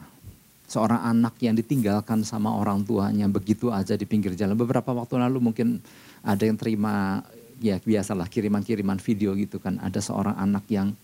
seorang 0.71 1.03
anak 1.03 1.35
yang 1.43 1.59
ditinggalkan 1.59 2.23
sama 2.23 2.55
orang 2.55 2.87
tuanya 2.87 3.27
begitu 3.27 3.75
aja 3.75 3.99
di 3.99 4.07
pinggir 4.07 4.39
jalan. 4.39 4.55
Beberapa 4.55 4.95
waktu 4.95 5.19
lalu 5.19 5.39
mungkin 5.51 5.83
ada 6.23 6.47
yang 6.47 6.55
terima 6.55 7.27
ya 7.61 7.77
biasalah 7.79 8.27
kiriman-kiriman 8.27 8.99
video 8.99 9.37
gitu 9.37 9.61
kan. 9.61 9.77
Ada 9.79 10.01
seorang 10.01 10.35
anak 10.41 10.65
yang 10.73 10.97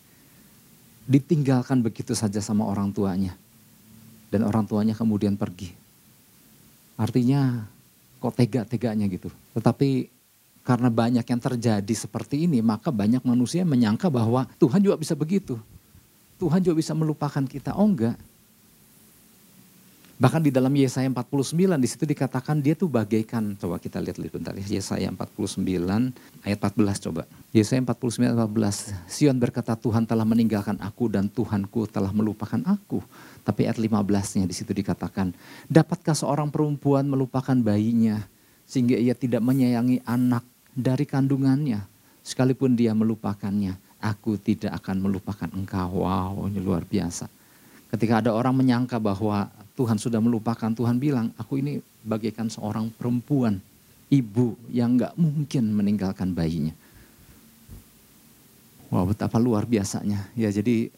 ditinggalkan 1.06 1.84
begitu 1.84 2.16
saja 2.16 2.40
sama 2.42 2.66
orang 2.66 2.90
tuanya. 2.90 3.36
Dan 4.32 4.42
orang 4.42 4.66
tuanya 4.66 4.96
kemudian 4.96 5.38
pergi. 5.38 5.70
Artinya 6.98 7.68
kok 8.18 8.34
tega-teganya 8.34 9.06
gitu. 9.06 9.30
Tetapi 9.54 10.10
karena 10.66 10.90
banyak 10.90 11.22
yang 11.22 11.38
terjadi 11.38 11.94
seperti 11.94 12.50
ini, 12.50 12.58
maka 12.58 12.90
banyak 12.90 13.22
manusia 13.22 13.62
menyangka 13.62 14.10
bahwa 14.10 14.50
Tuhan 14.58 14.82
juga 14.82 14.98
bisa 14.98 15.14
begitu. 15.14 15.54
Tuhan 16.42 16.58
juga 16.58 16.82
bisa 16.82 16.90
melupakan 16.96 17.44
kita. 17.46 17.78
Oh 17.78 17.86
enggak. 17.86 18.18
Bahkan 20.16 20.48
di 20.48 20.48
dalam 20.48 20.72
Yesaya 20.72 21.04
49 21.12 21.76
di 21.76 21.88
situ 21.88 22.08
dikatakan 22.08 22.56
dia 22.64 22.72
tuh 22.72 22.88
bagaikan 22.88 23.52
coba 23.60 23.76
kita 23.76 24.00
lihat 24.00 24.16
bentar 24.32 24.56
ya 24.56 24.64
Yesaya 24.64 25.12
49 25.12 25.60
ayat 26.40 26.58
14 26.58 27.04
coba. 27.04 27.28
Yesaya 27.52 27.84
49 27.84 28.32
ayat 28.32 28.36
14. 28.48 29.12
Sion 29.12 29.36
berkata 29.36 29.76
Tuhan 29.76 30.08
telah 30.08 30.24
meninggalkan 30.24 30.80
aku 30.80 31.12
dan 31.12 31.28
Tuhanku 31.28 31.84
telah 31.92 32.08
melupakan 32.16 32.64
aku. 32.64 33.04
Tapi 33.44 33.68
ayat 33.68 33.76
15-nya 33.76 34.48
di 34.48 34.56
situ 34.56 34.72
dikatakan, 34.72 35.36
dapatkah 35.68 36.16
seorang 36.16 36.48
perempuan 36.48 37.04
melupakan 37.04 37.54
bayinya 37.60 38.24
sehingga 38.64 38.96
ia 38.96 39.12
tidak 39.12 39.44
menyayangi 39.44 40.00
anak 40.08 40.48
dari 40.72 41.04
kandungannya 41.04 41.84
sekalipun 42.26 42.74
dia 42.74 42.90
melupakannya, 42.90 43.78
aku 44.02 44.34
tidak 44.34 44.74
akan 44.82 44.98
melupakan 44.98 45.46
engkau. 45.54 46.02
Wow, 46.02 46.50
ini 46.50 46.58
luar 46.58 46.82
biasa. 46.82 47.30
Ketika 47.86 48.18
ada 48.24 48.34
orang 48.34 48.54
menyangka 48.56 48.98
bahwa 48.98 49.46
Tuhan 49.76 50.00
sudah 50.00 50.18
melupakan, 50.18 50.72
Tuhan 50.72 50.96
bilang, 50.96 51.30
aku 51.36 51.60
ini 51.60 51.78
bagaikan 52.02 52.48
seorang 52.50 52.90
perempuan, 52.94 53.60
ibu 54.08 54.56
yang 54.72 54.96
gak 54.96 55.14
mungkin 55.14 55.70
meninggalkan 55.70 56.32
bayinya. 56.32 56.74
Wah 58.88 59.02
betapa 59.02 59.36
luar 59.36 59.66
biasanya. 59.66 60.30
Ya 60.38 60.48
jadi 60.48 60.88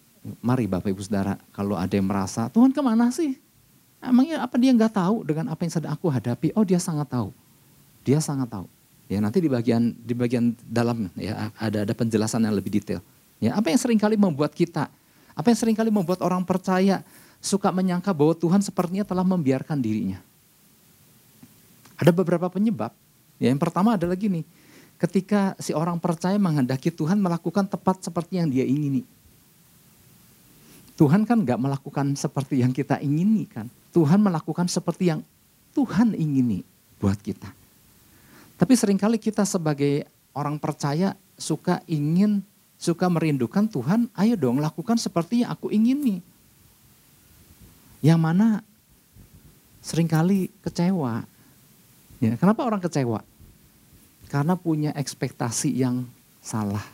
mari 0.44 0.68
Bapak 0.68 0.92
Ibu 0.92 1.00
Saudara, 1.00 1.40
kalau 1.56 1.74
ada 1.74 1.92
yang 1.92 2.04
merasa, 2.04 2.52
Tuhan 2.52 2.70
ke 2.70 2.80
mana 2.84 3.08
sih? 3.08 3.40
Emangnya 3.98 4.44
apa 4.44 4.54
dia 4.60 4.70
gak 4.76 4.94
tahu 4.94 5.26
dengan 5.26 5.50
apa 5.50 5.60
yang 5.66 5.72
sedang 5.72 5.92
aku 5.96 6.06
hadapi? 6.12 6.54
Oh 6.54 6.62
dia 6.62 6.78
sangat 6.78 7.10
tahu. 7.10 7.34
Dia 8.06 8.22
sangat 8.22 8.46
tahu. 8.48 8.68
Ya, 9.08 9.24
nanti 9.24 9.40
di 9.40 9.48
bagian 9.48 9.96
di 9.96 10.12
bagian 10.12 10.52
dalam 10.68 11.08
ya 11.16 11.48
ada 11.56 11.88
ada 11.88 11.94
penjelasan 11.96 12.44
yang 12.44 12.52
lebih 12.52 12.76
detail. 12.76 13.00
Ya, 13.40 13.56
apa 13.56 13.72
yang 13.72 13.80
sering 13.80 13.96
kali 13.96 14.20
membuat 14.20 14.52
kita, 14.52 14.92
apa 15.38 15.54
yang 15.54 15.58
sering 15.58 15.76
kali 15.78 15.94
membuat 15.94 16.18
orang 16.26 16.42
percaya 16.42 17.06
suka 17.38 17.70
menyangka 17.70 18.10
bahwa 18.10 18.34
Tuhan 18.34 18.58
sepertinya 18.58 19.06
telah 19.06 19.22
membiarkan 19.22 19.78
dirinya. 19.78 20.18
Ada 21.94 22.10
beberapa 22.10 22.50
penyebab. 22.50 22.90
Ya, 23.38 23.54
yang 23.54 23.62
pertama 23.62 23.94
adalah 23.94 24.18
gini, 24.18 24.42
ketika 24.98 25.54
si 25.62 25.70
orang 25.70 26.02
percaya 26.02 26.34
menghendaki 26.34 26.90
Tuhan 26.90 27.22
melakukan 27.22 27.70
tepat 27.70 28.02
seperti 28.02 28.42
yang 28.42 28.50
dia 28.50 28.66
ingini. 28.66 29.06
Tuhan 30.98 31.22
kan 31.22 31.38
nggak 31.38 31.62
melakukan 31.62 32.18
seperti 32.18 32.58
yang 32.58 32.74
kita 32.74 32.98
ingini 32.98 33.46
kan. 33.46 33.70
Tuhan 33.94 34.18
melakukan 34.18 34.66
seperti 34.66 35.14
yang 35.14 35.22
Tuhan 35.70 36.18
ingini 36.18 36.66
buat 36.98 37.14
kita. 37.22 37.46
Tapi 38.58 38.74
sering 38.74 38.98
kali 38.98 39.22
kita 39.22 39.46
sebagai 39.46 40.02
orang 40.34 40.58
percaya 40.58 41.14
suka 41.38 41.78
ingin, 41.86 42.42
suka 42.78 43.10
merindukan 43.10 43.66
Tuhan, 43.66 44.06
ayo 44.14 44.38
dong 44.38 44.62
lakukan 44.62 44.96
seperti 44.96 45.42
yang 45.42 45.50
aku 45.50 45.74
ingini. 45.74 46.22
Yang 47.98 48.20
mana 48.22 48.62
sering 49.82 50.06
kali 50.06 50.46
kecewa. 50.62 51.26
Ya, 52.22 52.38
kenapa 52.38 52.62
orang 52.62 52.78
kecewa? 52.78 53.26
Karena 54.30 54.54
punya 54.54 54.94
ekspektasi 54.94 55.74
yang 55.74 56.06
salah. 56.38 56.86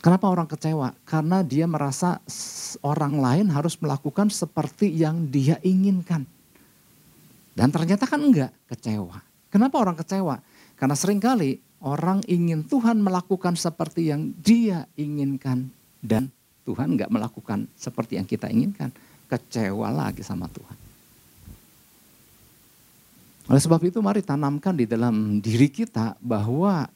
Kenapa 0.00 0.32
orang 0.32 0.48
kecewa? 0.48 0.96
Karena 1.04 1.44
dia 1.44 1.68
merasa 1.68 2.24
orang 2.80 3.20
lain 3.20 3.46
harus 3.52 3.76
melakukan 3.76 4.32
seperti 4.32 4.88
yang 4.88 5.28
dia 5.28 5.60
inginkan. 5.60 6.24
Dan 7.52 7.68
ternyata 7.68 8.08
kan 8.08 8.16
enggak, 8.16 8.48
kecewa. 8.72 9.20
Kenapa 9.52 9.76
orang 9.76 10.00
kecewa? 10.00 10.40
Karena 10.80 10.96
sering 10.96 11.20
kali 11.20 11.60
orang 11.80 12.20
ingin 12.28 12.64
Tuhan 12.64 13.00
melakukan 13.00 13.56
seperti 13.56 14.12
yang 14.12 14.32
dia 14.40 14.84
inginkan. 14.96 15.68
Dan 16.00 16.32
Tuhan 16.64 16.96
enggak 16.96 17.12
melakukan 17.12 17.68
seperti 17.76 18.16
yang 18.20 18.28
kita 18.28 18.48
inginkan. 18.48 18.92
Kecewa 19.28 19.88
lagi 19.92 20.24
sama 20.24 20.48
Tuhan. 20.48 20.76
Oleh 23.50 23.58
sebab 23.58 23.82
itu 23.82 23.98
mari 23.98 24.22
tanamkan 24.22 24.76
di 24.78 24.86
dalam 24.86 25.42
diri 25.42 25.66
kita 25.66 26.14
bahwa 26.22 26.86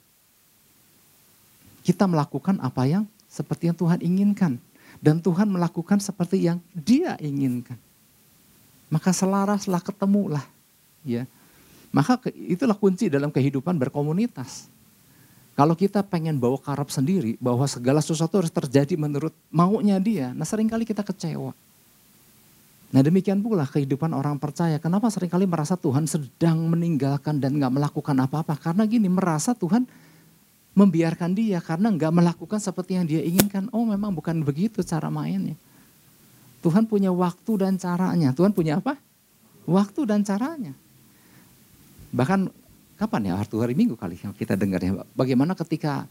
kita 1.83 2.07
melakukan 2.07 2.62
apa 2.62 2.87
yang 2.87 3.05
seperti 3.26 3.69
yang 3.73 3.76
Tuhan 3.76 3.99
inginkan. 4.00 4.61
Dan 5.03 5.21
Tuhan 5.21 5.50
melakukan 5.50 5.99
seperti 6.00 6.47
yang 6.47 6.62
dia 6.73 7.19
inginkan. 7.19 7.76
Maka 8.88 9.11
selaraslah 9.11 9.83
ketemulah 9.83 10.47
ya. 11.03 11.26
Maka 11.91 12.19
itulah 12.35 12.75
kunci 12.75 13.11
dalam 13.11 13.31
kehidupan 13.31 13.75
berkomunitas. 13.79 14.71
Kalau 15.55 15.79
kita 15.79 16.03
pengen 16.03 16.43
bawa 16.43 16.59
karab 16.59 16.91
sendiri, 16.91 17.39
bahwa 17.39 17.63
segala 17.71 18.03
sesuatu 18.03 18.43
harus 18.43 18.51
terjadi 18.51 18.99
menurut 18.99 19.31
maunya 19.55 20.03
dia, 20.03 20.35
nah 20.35 20.43
sering 20.43 20.67
kali 20.67 20.83
kita 20.83 21.07
kecewa. 21.07 21.55
Nah 22.95 23.03
demikian 23.03 23.43
pula 23.43 23.67
kehidupan 23.67 24.11
orang 24.15 24.39
percaya. 24.39 24.79
Kenapa 24.79 25.11
sering 25.11 25.31
kali 25.31 25.47
merasa 25.51 25.75
Tuhan 25.75 26.07
sedang 26.07 26.59
meninggalkan 26.71 27.43
dan 27.43 27.59
nggak 27.59 27.71
melakukan 27.75 28.15
apa-apa? 28.23 28.55
Karena 28.55 28.87
gini, 28.87 29.11
merasa 29.11 29.51
Tuhan 29.51 29.83
membiarkan 30.75 31.35
dia 31.35 31.63
karena 31.63 31.91
nggak 31.91 32.13
melakukan 32.15 32.59
seperti 32.59 32.99
yang 32.99 33.07
dia 33.07 33.23
inginkan. 33.23 33.71
Oh 33.71 33.87
memang 33.87 34.15
bukan 34.15 34.43
begitu 34.43 34.83
cara 34.83 35.11
mainnya. 35.11 35.59
Tuhan 36.63 36.87
punya 36.87 37.11
waktu 37.11 37.67
dan 37.67 37.75
caranya. 37.79 38.31
Tuhan 38.31 38.51
punya 38.51 38.79
apa? 38.79 38.95
Waktu 39.67 40.01
dan 40.07 40.23
caranya. 40.23 40.75
Bahkan 42.14 42.47
kapan 42.94 43.30
ya 43.30 43.35
waktu 43.38 43.57
hari 43.59 43.74
Minggu 43.74 43.98
kali 43.98 44.16
kita 44.16 44.54
dengar 44.54 44.80
ya. 44.83 45.02
Bagaimana 45.14 45.52
ketika 45.59 46.07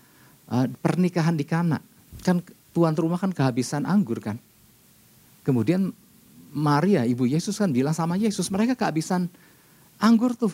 uh, 0.47 0.67
pernikahan 0.83 1.35
di 1.35 1.45
Kana. 1.47 1.79
Kan 2.23 2.43
tuan 2.71 2.95
rumah 2.95 3.19
kan 3.19 3.31
kehabisan 3.31 3.83
anggur 3.85 4.19
kan. 4.19 4.39
Kemudian 5.43 5.91
Maria 6.53 7.03
ibu 7.03 7.25
Yesus 7.25 7.57
kan 7.57 7.73
bilang 7.73 7.97
sama 7.97 8.15
Yesus 8.15 8.47
mereka 8.53 8.77
kehabisan 8.77 9.27
anggur 9.97 10.37
tuh. 10.37 10.53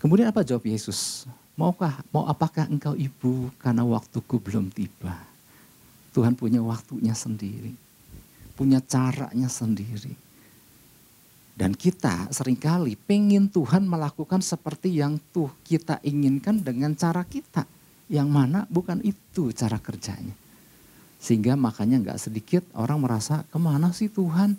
Kemudian 0.00 0.32
apa 0.32 0.44
jawab 0.44 0.64
Yesus? 0.64 1.24
Maukah, 1.56 2.04
mau 2.12 2.28
apakah 2.28 2.68
engkau 2.68 2.92
ibu 2.92 3.48
karena 3.56 3.80
waktuku 3.80 4.36
belum 4.36 4.68
tiba. 4.68 5.16
Tuhan 6.12 6.36
punya 6.36 6.60
waktunya 6.60 7.16
sendiri. 7.16 7.72
Punya 8.56 8.80
caranya 8.84 9.48
sendiri. 9.48 10.25
Dan 11.56 11.72
kita 11.72 12.28
sering 12.28 12.60
kali 12.60 13.00
pengen 13.00 13.48
Tuhan 13.48 13.88
melakukan 13.88 14.44
seperti 14.44 15.00
yang 15.00 15.16
tuh 15.32 15.48
kita 15.64 15.96
inginkan 16.04 16.60
dengan 16.60 16.92
cara 16.92 17.24
kita. 17.24 17.64
Yang 18.12 18.28
mana 18.28 18.68
bukan 18.68 19.00
itu 19.00 19.56
cara 19.56 19.80
kerjanya. 19.80 20.36
Sehingga 21.16 21.56
makanya 21.56 21.96
nggak 22.04 22.20
sedikit 22.20 22.60
orang 22.76 23.00
merasa 23.00 23.40
ke 23.48 23.56
mana 23.56 23.88
sih 23.96 24.12
Tuhan? 24.12 24.52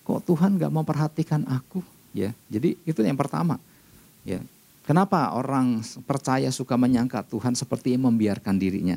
Kok 0.00 0.24
Tuhan 0.24 0.56
nggak 0.56 0.72
memperhatikan 0.72 1.44
aku? 1.44 1.84
Ya, 2.16 2.32
jadi 2.48 2.72
itu 2.88 3.04
yang 3.04 3.20
pertama. 3.20 3.60
Ya, 4.24 4.40
kenapa 4.88 5.36
orang 5.36 5.84
percaya 6.08 6.48
suka 6.48 6.80
menyangka 6.80 7.20
Tuhan 7.28 7.52
seperti 7.52 8.00
membiarkan 8.00 8.56
dirinya 8.56 8.96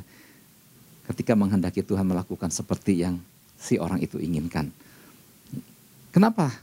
ketika 1.12 1.36
menghendaki 1.36 1.84
Tuhan 1.84 2.08
melakukan 2.08 2.56
seperti 2.56 3.03
yang 3.03 3.19
si 3.60 3.75
orang 3.75 3.99
itu 3.99 4.15
inginkan? 4.15 4.71
Kenapa 6.15 6.62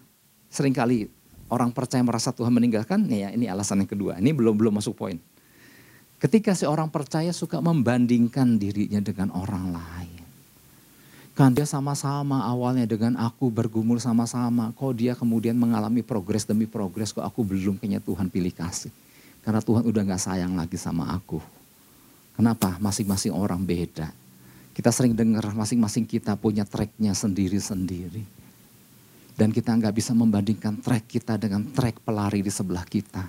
sering 0.50 0.74
kali 0.74 1.06
orang 1.48 1.70
percaya 1.70 2.02
merasa 2.02 2.34
Tuhan 2.34 2.50
meninggalkan, 2.50 3.06
ya 3.08 3.30
ini 3.30 3.46
alasan 3.46 3.86
yang 3.86 3.90
kedua. 3.90 4.18
Ini 4.18 4.34
belum 4.34 4.58
belum 4.58 4.82
masuk 4.82 4.98
poin. 4.98 5.16
Ketika 6.20 6.52
seorang 6.52 6.92
percaya 6.92 7.32
suka 7.32 7.64
membandingkan 7.64 8.60
dirinya 8.60 9.00
dengan 9.00 9.32
orang 9.32 9.72
lain. 9.72 10.20
Kan 11.32 11.56
dia 11.56 11.64
sama-sama 11.64 12.44
awalnya 12.44 12.84
dengan 12.84 13.16
aku 13.16 13.48
bergumul 13.48 13.96
sama-sama. 13.96 14.76
Kok 14.76 14.92
dia 14.92 15.16
kemudian 15.16 15.56
mengalami 15.56 16.04
progres 16.04 16.44
demi 16.44 16.68
progres, 16.68 17.16
kok 17.16 17.24
aku 17.24 17.40
belum 17.40 17.80
kayaknya 17.80 18.04
Tuhan 18.04 18.28
pilih 18.28 18.52
kasih. 18.52 18.92
Karena 19.40 19.64
Tuhan 19.64 19.88
udah 19.88 20.02
gak 20.04 20.20
sayang 20.20 20.52
lagi 20.52 20.76
sama 20.76 21.08
aku. 21.16 21.40
Kenapa? 22.36 22.76
Masing-masing 22.76 23.32
orang 23.32 23.64
beda. 23.64 24.12
Kita 24.76 24.92
sering 24.92 25.16
dengar 25.16 25.48
masing-masing 25.56 26.04
kita 26.04 26.36
punya 26.36 26.68
tracknya 26.68 27.16
sendiri-sendiri. 27.16 28.39
Dan 29.40 29.56
kita 29.56 29.72
nggak 29.72 29.96
bisa 29.96 30.12
membandingkan 30.12 30.84
track 30.84 31.08
kita 31.08 31.40
dengan 31.40 31.64
track 31.72 32.04
pelari 32.04 32.44
di 32.44 32.52
sebelah 32.52 32.84
kita. 32.84 33.24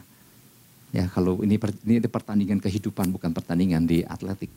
Ya 0.91 1.07
kalau 1.07 1.39
ini, 1.39 1.55
ini 1.87 2.03
pertandingan 2.03 2.59
kehidupan 2.59 3.15
bukan 3.15 3.31
pertandingan 3.31 3.87
di 3.87 4.03
atletik. 4.03 4.51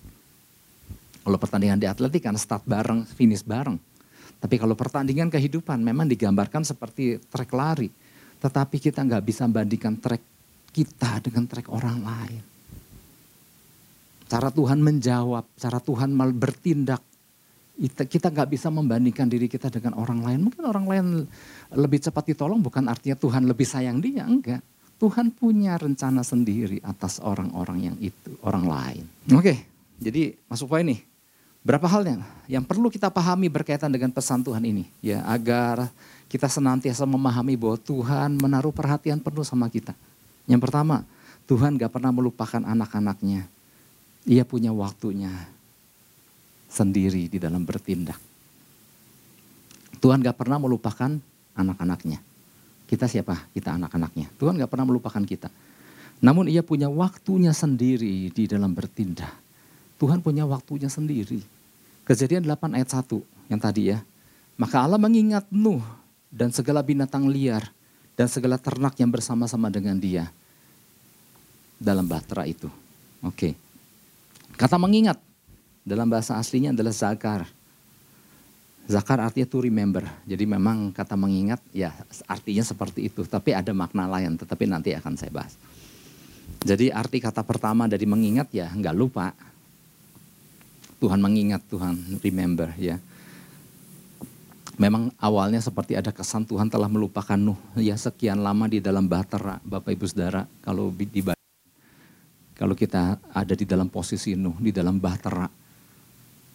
Kalau 1.23 1.39
pertandingan 1.39 1.79
di 1.79 1.87
atletik 1.87 2.27
kan 2.27 2.35
start 2.35 2.67
bareng, 2.67 3.07
finish 3.07 3.47
bareng. 3.47 3.79
Tapi 4.43 4.59
kalau 4.59 4.75
pertandingan 4.75 5.31
kehidupan 5.31 5.79
memang 5.79 6.11
digambarkan 6.11 6.67
seperti 6.67 7.23
trek 7.31 7.55
lari. 7.55 7.87
Tetapi 8.43 8.77
kita 8.83 9.07
nggak 9.07 9.23
bisa 9.23 9.47
membandingkan 9.47 9.95
trek 10.03 10.21
kita 10.75 11.23
dengan 11.23 11.47
trek 11.47 11.71
orang 11.71 12.03
lain. 12.03 12.43
Cara 14.27 14.51
Tuhan 14.51 14.83
menjawab, 14.83 15.47
cara 15.55 15.79
Tuhan 15.79 16.19
bertindak 16.35 17.14
kita 17.83 18.31
nggak 18.31 18.55
bisa 18.55 18.71
membandingkan 18.71 19.27
diri 19.27 19.51
kita 19.51 19.67
dengan 19.67 19.99
orang 19.99 20.23
lain. 20.23 20.47
Mungkin 20.47 20.63
orang 20.63 20.87
lain 20.87 21.07
lebih 21.75 21.99
cepat 21.99 22.31
ditolong 22.31 22.63
bukan 22.63 22.87
artinya 22.87 23.19
Tuhan 23.19 23.43
lebih 23.51 23.67
sayang 23.67 23.99
dia, 23.99 24.23
enggak. 24.23 24.63
Tuhan 24.95 25.35
punya 25.35 25.75
rencana 25.75 26.23
sendiri 26.23 26.79
atas 26.87 27.19
orang-orang 27.19 27.93
yang 27.93 27.97
itu, 27.99 28.39
orang 28.47 28.65
lain. 28.65 29.05
Oke, 29.35 29.67
jadi 29.99 30.39
masuk 30.47 30.71
poin 30.71 30.87
nih. 30.87 31.03
Berapa 31.65 31.89
hal 31.89 32.05
yang, 32.05 32.21
yang 32.47 32.65
perlu 32.65 32.93
kita 32.93 33.09
pahami 33.09 33.49
berkaitan 33.49 33.91
dengan 33.91 34.13
pesan 34.13 34.45
Tuhan 34.45 34.63
ini. 34.63 34.85
ya 35.01 35.25
Agar 35.25 35.89
kita 36.29 36.45
senantiasa 36.45 37.09
memahami 37.09 37.57
bahwa 37.57 37.81
Tuhan 37.81 38.37
menaruh 38.37 38.71
perhatian 38.71 39.19
penuh 39.19 39.43
sama 39.43 39.67
kita. 39.73 39.97
Yang 40.45 40.61
pertama, 40.69 41.09
Tuhan 41.49 41.81
gak 41.81 41.89
pernah 41.89 42.13
melupakan 42.13 42.61
anak-anaknya. 42.61 43.49
Ia 44.29 44.45
punya 44.45 44.77
waktunya 44.77 45.33
sendiri 46.75 47.31
di 47.31 47.39
dalam 47.39 47.63
bertindak. 47.63 48.19
Tuhan 50.03 50.19
gak 50.21 50.35
pernah 50.35 50.59
melupakan 50.59 51.15
anak-anaknya. 51.55 52.19
Kita 52.91 53.07
siapa? 53.07 53.47
Kita 53.55 53.79
anak-anaknya. 53.79 54.29
Tuhan 54.37 54.59
gak 54.59 54.69
pernah 54.69 54.91
melupakan 54.91 55.23
kita. 55.23 55.49
Namun 56.19 56.51
ia 56.51 56.67
punya 56.67 56.91
waktunya 56.91 57.55
sendiri 57.55 58.29
di 58.35 58.45
dalam 58.51 58.75
bertindak. 58.75 59.31
Tuhan 59.97 60.21
punya 60.21 60.45
waktunya 60.45 60.91
sendiri. 60.91 61.41
Kejadian 62.05 62.45
8 62.45 62.77
ayat 62.77 62.91
1 62.91 63.23
yang 63.49 63.61
tadi 63.63 63.95
ya. 63.95 64.03
Maka 64.59 64.85
Allah 64.85 65.01
mengingat 65.01 65.47
Nuh 65.49 65.83
dan 66.29 66.51
segala 66.51 66.83
binatang 66.83 67.31
liar 67.31 67.71
dan 68.19 68.27
segala 68.29 68.59
ternak 68.59 68.95
yang 68.99 69.11
bersama-sama 69.11 69.71
dengan 69.71 69.97
dia 69.99 70.31
dalam 71.81 72.07
bahtera 72.07 72.47
itu. 72.47 72.71
Oke. 73.25 73.57
Kata 74.55 74.79
mengingat 74.79 75.19
dalam 75.85 76.09
bahasa 76.09 76.41
aslinya 76.41 76.73
adalah 76.73 76.97
zakar. 76.97 77.45
Zakar 78.89 79.21
artinya 79.21 79.49
to 79.49 79.61
remember. 79.65 80.05
Jadi 80.25 80.45
memang 80.49 80.93
kata 80.93 81.17
mengingat 81.17 81.61
ya 81.73 81.93
artinya 82.25 82.65
seperti 82.65 83.13
itu. 83.13 83.25
Tapi 83.29 83.53
ada 83.53 83.73
makna 83.77 84.09
lain 84.09 84.37
tetapi 84.41 84.65
nanti 84.65 84.97
akan 84.97 85.15
saya 85.17 85.33
bahas. 85.33 85.57
Jadi 86.65 86.89
arti 86.89 87.21
kata 87.21 87.45
pertama 87.45 87.85
dari 87.85 88.09
mengingat 88.09 88.49
ya 88.53 88.73
nggak 88.73 88.97
lupa. 88.97 89.37
Tuhan 91.01 91.21
mengingat, 91.21 91.61
Tuhan 91.69 92.01
remember 92.25 92.73
ya. 92.81 92.97
Memang 94.81 95.13
awalnya 95.21 95.61
seperti 95.61 95.95
ada 95.95 96.11
kesan 96.11 96.49
Tuhan 96.49 96.67
telah 96.67 96.91
melupakan 96.91 97.39
Nuh 97.39 97.61
ya 97.79 97.95
sekian 97.95 98.43
lama 98.43 98.67
di 98.67 98.83
dalam 98.83 99.07
bahtera 99.07 99.63
Bapak 99.63 99.95
Ibu 99.95 100.03
Saudara 100.11 100.51
kalau 100.67 100.91
di 100.91 101.23
kalau 102.59 102.75
kita 102.75 103.23
ada 103.31 103.55
di 103.55 103.63
dalam 103.63 103.87
posisi 103.87 104.35
Nuh 104.35 104.59
di 104.59 104.75
dalam 104.75 104.99
bahtera 104.99 105.47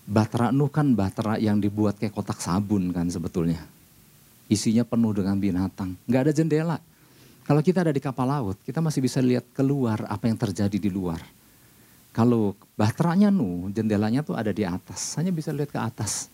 Bahtera 0.10 0.50
Nuh 0.50 0.74
kan 0.74 0.98
bahtera 0.98 1.38
yang 1.38 1.62
dibuat 1.62 2.02
kayak 2.02 2.18
kotak 2.18 2.42
sabun 2.42 2.90
kan 2.90 3.06
sebetulnya. 3.14 3.62
Isinya 4.50 4.82
penuh 4.82 5.14
dengan 5.14 5.38
binatang. 5.38 5.94
Nggak 6.10 6.22
ada 6.26 6.34
jendela. 6.34 6.78
Kalau 7.46 7.62
kita 7.62 7.86
ada 7.86 7.94
di 7.94 8.02
kapal 8.02 8.26
laut, 8.26 8.58
kita 8.66 8.82
masih 8.82 9.06
bisa 9.06 9.22
lihat 9.22 9.46
keluar 9.54 10.02
apa 10.10 10.26
yang 10.26 10.38
terjadi 10.42 10.78
di 10.82 10.90
luar. 10.90 11.22
Kalau 12.10 12.58
bahteranya 12.74 13.30
Nuh, 13.30 13.70
jendelanya 13.70 14.26
tuh 14.26 14.34
ada 14.34 14.50
di 14.50 14.66
atas. 14.66 15.14
Hanya 15.22 15.30
bisa 15.30 15.54
lihat 15.54 15.70
ke 15.70 15.78
atas. 15.78 16.26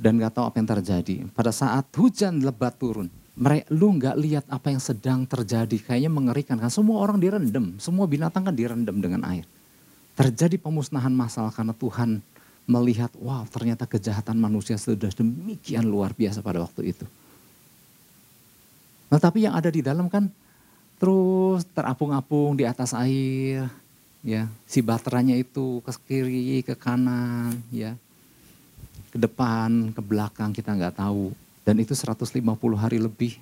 Dan 0.00 0.16
nggak 0.16 0.32
tahu 0.40 0.48
apa 0.48 0.56
yang 0.56 0.68
terjadi. 0.80 1.14
Pada 1.36 1.52
saat 1.52 1.84
hujan 1.92 2.40
lebat 2.40 2.72
turun, 2.80 3.12
mereka 3.36 3.68
lu 3.68 4.00
nggak 4.00 4.16
lihat 4.16 4.44
apa 4.48 4.72
yang 4.72 4.80
sedang 4.80 5.28
terjadi. 5.28 5.76
Kayaknya 5.76 6.08
mengerikan 6.08 6.56
kan. 6.56 6.72
Semua 6.72 7.04
orang 7.04 7.20
direndam, 7.20 7.76
semua 7.76 8.08
binatang 8.08 8.48
kan 8.48 8.56
direndam 8.56 8.96
dengan 8.96 9.28
air. 9.28 9.44
Terjadi 10.14 10.56
pemusnahan 10.62 11.10
massal 11.10 11.50
karena 11.50 11.74
Tuhan 11.74 12.22
melihat, 12.64 13.10
wow 13.18 13.44
ternyata 13.50 13.84
kejahatan 13.84 14.38
manusia 14.38 14.78
sudah 14.78 15.10
demikian 15.12 15.84
luar 15.84 16.14
biasa 16.16 16.40
pada 16.40 16.62
waktu 16.64 16.94
itu. 16.96 17.06
Nah 19.10 19.20
tapi 19.20 19.44
yang 19.44 19.52
ada 19.58 19.68
di 19.68 19.84
dalam 19.84 20.08
kan 20.08 20.30
terus 20.96 21.66
terapung-apung 21.74 22.56
di 22.56 22.64
atas 22.64 22.96
air, 22.96 23.68
ya 24.24 24.48
si 24.64 24.80
baterainya 24.80 25.36
itu 25.36 25.84
ke 25.84 25.92
kiri, 26.08 26.64
ke 26.64 26.72
kanan, 26.78 27.58
ya 27.68 27.98
ke 29.12 29.18
depan, 29.20 29.94
ke 29.94 30.00
belakang 30.02 30.50
kita 30.50 30.74
nggak 30.74 30.98
tahu. 30.98 31.30
Dan 31.62 31.78
itu 31.78 31.94
150 31.94 32.34
hari 32.74 32.98
lebih. 32.98 33.38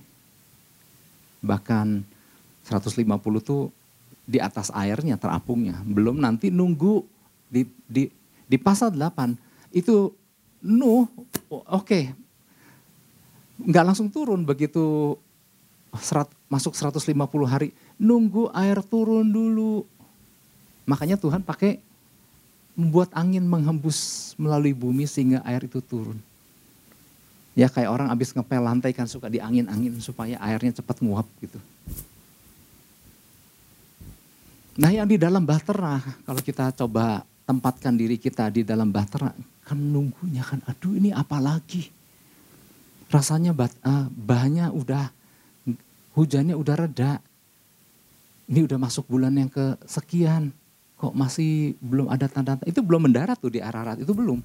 Bahkan 1.41 2.05
150 2.69 3.03
tuh 3.41 3.73
di 4.33 4.41
atas 4.41 4.73
airnya 4.73 5.21
terapungnya. 5.21 5.77
Belum 5.85 6.17
nanti 6.17 6.49
nunggu 6.49 7.05
di, 7.53 7.69
di, 7.85 8.09
di 8.49 8.57
pasal 8.57 8.97
8 8.97 9.77
itu 9.77 10.17
Nuh 10.63 11.11
oke 11.51 11.67
okay, 11.67 12.15
nggak 13.59 13.83
langsung 13.83 14.07
turun 14.15 14.47
begitu 14.47 15.19
serat, 15.99 16.31
masuk 16.47 16.71
150 16.79 17.03
hari 17.51 17.75
nunggu 17.99 18.47
air 18.55 18.79
turun 18.87 19.27
dulu. 19.27 19.83
Makanya 20.87 21.19
Tuhan 21.19 21.43
pakai 21.43 21.83
membuat 22.79 23.11
angin 23.11 23.43
menghembus 23.43 24.33
melalui 24.39 24.71
bumi 24.71 25.05
sehingga 25.05 25.43
air 25.43 25.67
itu 25.67 25.83
turun. 25.83 26.17
Ya 27.59 27.67
kayak 27.67 27.91
orang 27.91 28.09
habis 28.09 28.33
ngepel 28.33 28.63
lantai 28.63 28.95
kan 28.95 29.11
suka 29.11 29.29
diangin-angin 29.29 29.99
supaya 29.99 30.39
airnya 30.41 30.79
cepat 30.79 31.03
nguap 31.03 31.27
gitu. 31.43 31.59
Nah 34.73 34.89
yang 34.89 35.05
di 35.05 35.21
dalam 35.21 35.45
bahtera, 35.45 36.01
kalau 36.25 36.41
kita 36.41 36.73
coba 36.73 37.29
tempatkan 37.45 37.93
diri 37.93 38.17
kita 38.17 38.49
di 38.49 38.65
dalam 38.65 38.89
bahtera, 38.89 39.29
kan 39.69 39.77
nunggunya 39.77 40.41
kan, 40.41 40.65
aduh 40.65 40.97
ini 40.97 41.13
apa 41.13 41.37
lagi? 41.37 41.93
Rasanya 43.13 43.53
bat, 43.53 43.69
uh, 43.85 44.09
bahannya 44.09 44.73
udah, 44.73 45.13
hujannya 46.17 46.57
udah 46.57 46.75
reda. 46.89 47.21
Ini 48.49 48.65
udah 48.65 48.81
masuk 48.81 49.05
bulan 49.13 49.37
yang 49.37 49.53
kesekian, 49.53 50.49
kok 50.97 51.13
masih 51.13 51.77
belum 51.85 52.09
ada 52.09 52.25
tanda-tanda, 52.25 52.65
itu 52.65 52.81
belum 52.81 53.13
mendarat 53.13 53.37
tuh 53.37 53.53
di 53.53 53.61
Ararat, 53.61 54.01
itu 54.01 54.17
belum. 54.17 54.41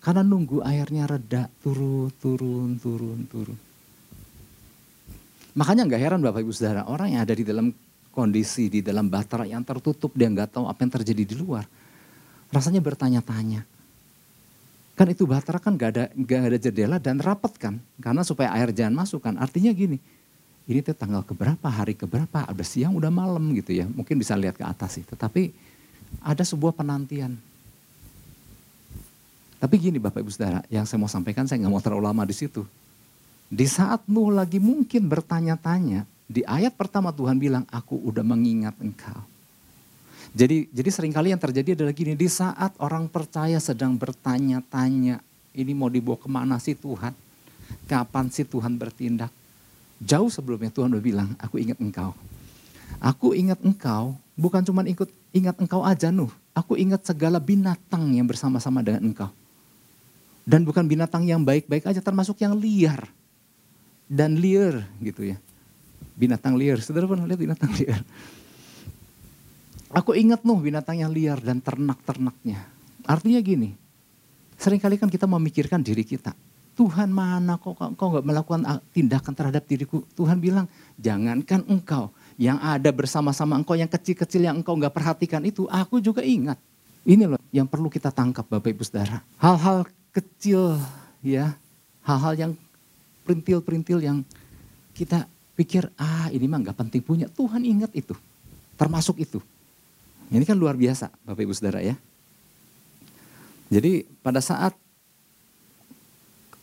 Karena 0.00 0.24
nunggu 0.24 0.64
airnya 0.64 1.04
reda, 1.04 1.52
turun, 1.60 2.08
turun, 2.16 2.80
turun, 2.80 3.28
turun. 3.28 3.58
Makanya 5.52 5.84
nggak 5.84 6.00
heran 6.00 6.20
Bapak 6.24 6.40
Ibu 6.40 6.52
Saudara, 6.52 6.88
orang 6.88 7.12
yang 7.12 7.22
ada 7.28 7.36
di 7.36 7.44
dalam 7.44 7.68
kondisi 8.14 8.70
di 8.70 8.78
dalam 8.78 9.10
bahtera 9.10 9.42
yang 9.42 9.66
tertutup, 9.66 10.14
dia 10.14 10.30
nggak 10.30 10.54
tahu 10.54 10.70
apa 10.70 10.78
yang 10.86 10.92
terjadi 10.94 11.22
di 11.26 11.34
luar. 11.34 11.66
Rasanya 12.54 12.78
bertanya-tanya. 12.78 13.66
Kan 14.94 15.10
itu 15.10 15.26
bahtera 15.26 15.58
kan 15.58 15.74
gak 15.74 15.90
ada, 15.90 16.04
gak 16.14 16.54
ada 16.54 16.58
jendela 16.62 16.96
dan 17.02 17.18
rapat 17.18 17.58
kan. 17.58 17.82
Karena 17.98 18.22
supaya 18.22 18.54
air 18.54 18.70
jangan 18.70 18.94
masuk 19.02 19.26
kan. 19.26 19.34
Artinya 19.34 19.74
gini, 19.74 19.98
ini 20.70 20.78
tuh 20.86 20.94
tanggal 20.94 21.26
keberapa, 21.26 21.66
hari 21.66 21.98
keberapa, 21.98 22.46
ada 22.46 22.62
siang 22.62 22.94
udah 22.94 23.10
malam 23.10 23.42
gitu 23.58 23.74
ya. 23.74 23.90
Mungkin 23.90 24.14
bisa 24.22 24.38
lihat 24.38 24.54
ke 24.54 24.62
atas 24.62 24.94
sih. 24.94 25.02
Tetapi 25.02 25.50
ada 26.22 26.46
sebuah 26.46 26.78
penantian. 26.78 27.34
Tapi 29.58 29.74
gini 29.80 29.98
Bapak 29.98 30.22
Ibu 30.22 30.30
Saudara, 30.30 30.62
yang 30.70 30.86
saya 30.86 31.02
mau 31.02 31.10
sampaikan 31.10 31.50
saya 31.50 31.58
nggak 31.58 31.72
mau 31.74 31.82
terlalu 31.82 32.04
lama 32.06 32.22
di 32.22 32.36
situ. 32.36 32.62
Di 33.50 33.66
saat 33.66 34.06
Nuh 34.06 34.30
lagi 34.30 34.62
mungkin 34.62 35.10
bertanya-tanya, 35.10 36.06
di 36.34 36.42
ayat 36.42 36.74
pertama 36.74 37.14
Tuhan 37.14 37.38
bilang, 37.38 37.62
aku 37.70 37.94
udah 38.10 38.26
mengingat 38.26 38.74
engkau. 38.82 39.22
Jadi 40.34 40.66
jadi 40.74 40.90
sering 40.90 41.14
kali 41.14 41.30
yang 41.30 41.38
terjadi 41.38 41.78
adalah 41.78 41.94
gini, 41.94 42.18
di 42.18 42.26
saat 42.26 42.74
orang 42.82 43.06
percaya 43.06 43.62
sedang 43.62 43.94
bertanya-tanya, 43.94 45.22
ini 45.54 45.72
mau 45.78 45.86
dibawa 45.86 46.18
ke 46.18 46.26
mana 46.26 46.58
sih 46.58 46.74
Tuhan? 46.74 47.14
Kapan 47.86 48.26
sih 48.34 48.42
Tuhan 48.42 48.74
bertindak? 48.74 49.30
Jauh 50.02 50.26
sebelumnya 50.26 50.74
Tuhan 50.74 50.90
udah 50.90 51.04
bilang, 51.06 51.38
aku 51.38 51.62
ingat 51.62 51.78
engkau. 51.78 52.10
Aku 52.98 53.30
ingat 53.38 53.62
engkau, 53.62 54.18
bukan 54.34 54.66
cuma 54.66 54.82
ikut 54.82 55.06
ingat 55.30 55.54
engkau 55.62 55.86
aja 55.86 56.10
Nuh. 56.10 56.34
Aku 56.50 56.74
ingat 56.74 57.06
segala 57.06 57.38
binatang 57.38 58.10
yang 58.10 58.26
bersama-sama 58.26 58.82
dengan 58.82 59.06
engkau. 59.06 59.30
Dan 60.42 60.66
bukan 60.66 60.82
binatang 60.82 61.30
yang 61.30 61.46
baik-baik 61.46 61.86
aja, 61.86 62.02
termasuk 62.02 62.42
yang 62.42 62.58
liar. 62.58 63.06
Dan 64.10 64.42
liar 64.42 64.82
gitu 64.98 65.30
ya 65.30 65.38
binatang 66.14 66.54
liar. 66.54 66.78
Saudara 66.80 67.06
pernah 67.10 67.26
lihat 67.26 67.40
binatang 67.40 67.70
liar? 67.78 68.00
Aku 69.94 70.10
ingat 70.18 70.42
Nuh 70.42 70.58
binatang 70.58 70.98
yang 70.98 71.14
liar 71.14 71.38
dan 71.38 71.62
ternak-ternaknya. 71.62 72.66
Artinya 73.06 73.38
gini, 73.38 73.70
sering 74.58 74.82
kali 74.82 74.98
kan 74.98 75.06
kita 75.06 75.28
memikirkan 75.28 75.84
diri 75.84 76.02
kita. 76.02 76.34
Tuhan 76.74 77.06
mana 77.14 77.54
kok 77.54 77.78
kau 77.94 78.08
nggak 78.10 78.26
melakukan 78.26 78.66
tindakan 78.90 79.30
terhadap 79.30 79.62
diriku? 79.62 80.02
Tuhan 80.18 80.42
bilang, 80.42 80.66
jangankan 80.98 81.62
engkau 81.70 82.10
yang 82.34 82.58
ada 82.58 82.90
bersama-sama 82.90 83.54
engkau 83.54 83.78
yang 83.78 83.86
kecil-kecil 83.86 84.42
yang 84.42 84.58
engkau 84.58 84.74
nggak 84.74 84.90
perhatikan 84.90 85.46
itu, 85.46 85.70
aku 85.70 86.02
juga 86.02 86.26
ingat. 86.26 86.58
Ini 87.06 87.30
loh 87.30 87.38
yang 87.54 87.70
perlu 87.70 87.86
kita 87.86 88.10
tangkap 88.10 88.42
Bapak 88.50 88.74
Ibu 88.74 88.82
Saudara. 88.82 89.22
Hal-hal 89.38 89.86
kecil 90.10 90.74
ya, 91.22 91.54
hal-hal 92.02 92.34
yang 92.34 92.52
perintil-perintil 93.22 94.02
yang 94.02 94.26
kita 94.98 95.30
pikir 95.54 95.86
ah 95.98 96.28
ini 96.34 96.46
mah 96.50 96.60
nggak 96.62 96.78
penting 96.78 97.02
punya. 97.02 97.26
Tuhan 97.30 97.62
ingat 97.62 97.94
itu, 97.94 98.14
termasuk 98.74 99.22
itu. 99.22 99.38
Ini 100.30 100.42
kan 100.42 100.58
luar 100.58 100.74
biasa 100.74 101.10
Bapak 101.22 101.42
Ibu 101.46 101.54
Saudara 101.54 101.80
ya. 101.84 101.94
Jadi 103.70 104.06
pada 104.22 104.42
saat 104.42 104.74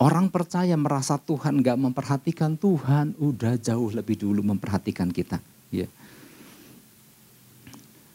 orang 0.02 0.28
percaya 0.34 0.74
merasa 0.74 1.18
Tuhan 1.22 1.62
nggak 1.62 1.78
memperhatikan 1.78 2.58
Tuhan 2.58 3.16
udah 3.22 3.58
jauh 3.58 3.90
lebih 3.94 4.18
dulu 4.22 4.42
memperhatikan 4.42 5.14
kita. 5.14 5.38
Ya. 5.70 5.88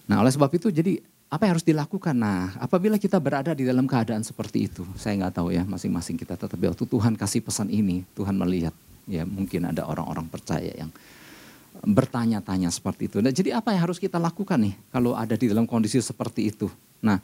Nah 0.07 0.23
oleh 0.23 0.31
sebab 0.31 0.51
itu 0.55 0.71
jadi 0.71 0.99
apa 1.27 1.47
yang 1.47 1.59
harus 1.59 1.67
dilakukan? 1.67 2.15
Nah 2.15 2.55
apabila 2.62 2.99
kita 2.99 3.19
berada 3.19 3.55
di 3.55 3.67
dalam 3.67 3.87
keadaan 3.87 4.23
seperti 4.23 4.71
itu, 4.71 4.87
saya 4.99 5.19
nggak 5.19 5.35
tahu 5.41 5.49
ya 5.55 5.62
masing-masing 5.67 6.19
kita 6.19 6.39
tetap 6.39 6.59
waktu 6.59 6.85
Tuhan 6.87 7.15
kasih 7.19 7.43
pesan 7.43 7.71
ini, 7.71 8.07
Tuhan 8.15 8.35
melihat 8.39 8.75
Ya 9.07 9.23
mungkin 9.23 9.71
ada 9.71 9.87
orang-orang 9.87 10.27
percaya 10.27 10.75
yang 10.75 10.90
bertanya-tanya 11.83 12.73
seperti 12.73 13.11
itu. 13.11 13.16
Nah, 13.21 13.33
jadi 13.33 13.59
apa 13.61 13.75
yang 13.75 13.90
harus 13.90 14.01
kita 14.01 14.16
lakukan 14.16 14.57
nih 14.57 14.75
kalau 14.90 15.12
ada 15.12 15.38
di 15.38 15.51
dalam 15.51 15.69
kondisi 15.69 16.01
seperti 16.01 16.51
itu? 16.51 16.66
Nah 17.05 17.21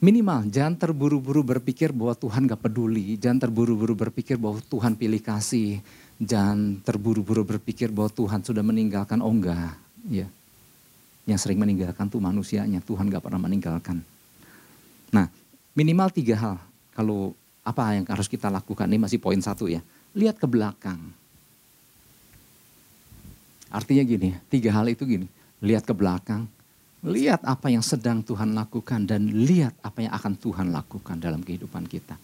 minimal 0.00 0.48
jangan 0.48 0.76
terburu-buru 0.76 1.42
berpikir 1.44 1.90
bahwa 1.90 2.14
Tuhan 2.14 2.46
gak 2.46 2.60
peduli. 2.60 3.16
Jangan 3.16 3.48
terburu-buru 3.48 3.96
berpikir 3.96 4.36
bahwa 4.36 4.60
Tuhan 4.60 4.94
pilih 4.94 5.20
kasih. 5.20 5.80
Jangan 6.20 6.84
terburu-buru 6.84 7.42
berpikir 7.42 7.88
bahwa 7.88 8.12
Tuhan 8.12 8.44
sudah 8.44 8.60
meninggalkan. 8.60 9.24
Oh 9.24 9.32
enggak. 9.32 9.74
Ya. 10.08 10.28
Yang 11.24 11.48
sering 11.48 11.58
meninggalkan 11.60 12.06
tuh 12.06 12.20
manusianya. 12.20 12.84
Tuhan 12.84 13.08
gak 13.08 13.24
pernah 13.24 13.40
meninggalkan. 13.40 14.04
Nah 15.10 15.26
minimal 15.72 16.12
tiga 16.12 16.36
hal. 16.36 16.56
Kalau 16.92 17.32
apa 17.64 17.96
yang 17.96 18.04
harus 18.06 18.28
kita 18.28 18.52
lakukan. 18.52 18.86
Ini 18.86 19.00
masih 19.00 19.18
poin 19.18 19.40
satu 19.40 19.66
ya 19.66 19.80
lihat 20.14 20.36
ke 20.38 20.46
belakang. 20.46 20.98
Artinya 23.70 24.02
gini, 24.02 24.30
tiga 24.50 24.74
hal 24.74 24.90
itu 24.90 25.06
gini, 25.06 25.30
lihat 25.62 25.86
ke 25.86 25.94
belakang, 25.94 26.50
lihat 27.06 27.46
apa 27.46 27.70
yang 27.70 27.86
sedang 27.86 28.18
Tuhan 28.18 28.50
lakukan 28.50 29.06
dan 29.06 29.22
lihat 29.30 29.72
apa 29.80 30.02
yang 30.02 30.12
akan 30.12 30.34
Tuhan 30.34 30.66
lakukan 30.74 31.16
dalam 31.22 31.38
kehidupan 31.40 31.86
kita. 31.86 32.18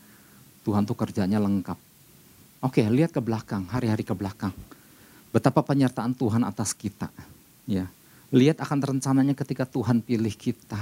Tuhan 0.67 0.83
tuh 0.83 0.99
kerjanya 0.99 1.39
lengkap. 1.39 1.79
Oke, 2.67 2.83
lihat 2.91 3.15
ke 3.15 3.23
belakang, 3.23 3.63
hari-hari 3.71 4.03
ke 4.03 4.11
belakang. 4.11 4.51
Betapa 5.31 5.63
penyertaan 5.63 6.11
Tuhan 6.19 6.43
atas 6.43 6.75
kita. 6.75 7.07
Ya, 7.63 7.87
lihat 8.35 8.59
akan 8.59 8.83
rencananya 8.83 9.39
ketika 9.39 9.63
Tuhan 9.63 10.03
pilih 10.03 10.35
kita. 10.35 10.81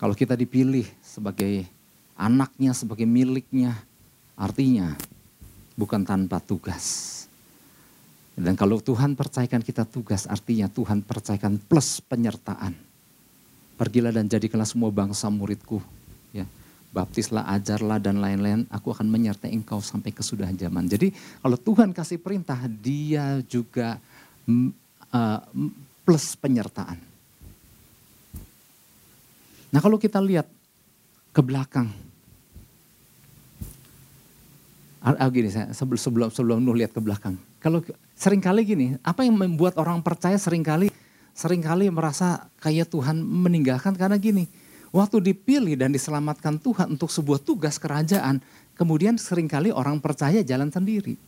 Kalau 0.00 0.16
kita 0.16 0.32
dipilih 0.32 0.88
sebagai 1.04 1.68
anaknya, 2.16 2.72
sebagai 2.72 3.04
miliknya, 3.04 3.76
artinya 4.36 4.96
bukan 5.76 6.04
tanpa 6.04 6.38
tugas. 6.42 7.10
Dan 8.32 8.56
kalau 8.56 8.80
Tuhan 8.80 9.12
percayakan 9.12 9.60
kita 9.60 9.84
tugas, 9.84 10.24
artinya 10.24 10.64
Tuhan 10.66 11.04
percayakan 11.04 11.60
plus 11.60 12.00
penyertaan. 12.00 12.72
Pergilah 13.76 14.12
dan 14.14 14.24
jadikanlah 14.24 14.64
semua 14.64 14.88
bangsa 14.88 15.28
muridku. 15.28 15.84
Ya, 16.32 16.48
baptislah, 16.96 17.44
ajarlah 17.52 18.00
dan 18.00 18.24
lain-lain. 18.24 18.64
Aku 18.72 18.88
akan 18.88 19.04
menyertai 19.04 19.52
engkau 19.52 19.84
sampai 19.84 20.16
kesudahan 20.16 20.56
zaman. 20.56 20.88
Jadi 20.88 21.12
kalau 21.44 21.60
Tuhan 21.60 21.92
kasih 21.92 22.16
perintah, 22.24 22.56
dia 22.68 23.44
juga 23.44 24.00
uh, 25.12 25.40
plus 26.08 26.32
penyertaan. 26.40 26.96
Nah 29.72 29.80
kalau 29.80 29.96
kita 30.00 30.20
lihat 30.20 30.48
ke 31.32 31.40
belakang, 31.40 31.88
Ah, 35.02 35.26
gini 35.34 35.50
saya 35.50 35.74
sebelum 35.74 35.98
sebelum 35.98 36.28
sebelum 36.30 36.56
Nuh 36.62 36.78
lihat 36.78 36.94
ke 36.94 37.02
belakang. 37.02 37.34
Kalau 37.58 37.82
sering 38.14 38.38
kali 38.38 38.62
gini, 38.62 38.94
apa 39.02 39.26
yang 39.26 39.34
membuat 39.34 39.74
orang 39.74 39.98
percaya 39.98 40.38
sering 40.38 40.62
kali 40.62 40.94
sering 41.34 41.58
kali 41.58 41.90
merasa 41.90 42.46
kayak 42.62 42.86
Tuhan 42.86 43.18
meninggalkan 43.18 43.98
karena 43.98 44.14
gini. 44.14 44.46
Waktu 44.94 45.24
dipilih 45.32 45.74
dan 45.74 45.90
diselamatkan 45.90 46.60
Tuhan 46.60 46.94
untuk 46.94 47.08
sebuah 47.08 47.42
tugas 47.42 47.80
kerajaan, 47.82 48.44
kemudian 48.78 49.18
sering 49.18 49.50
kali 49.50 49.74
orang 49.74 49.98
percaya 49.98 50.44
jalan 50.44 50.70
sendiri. 50.70 51.18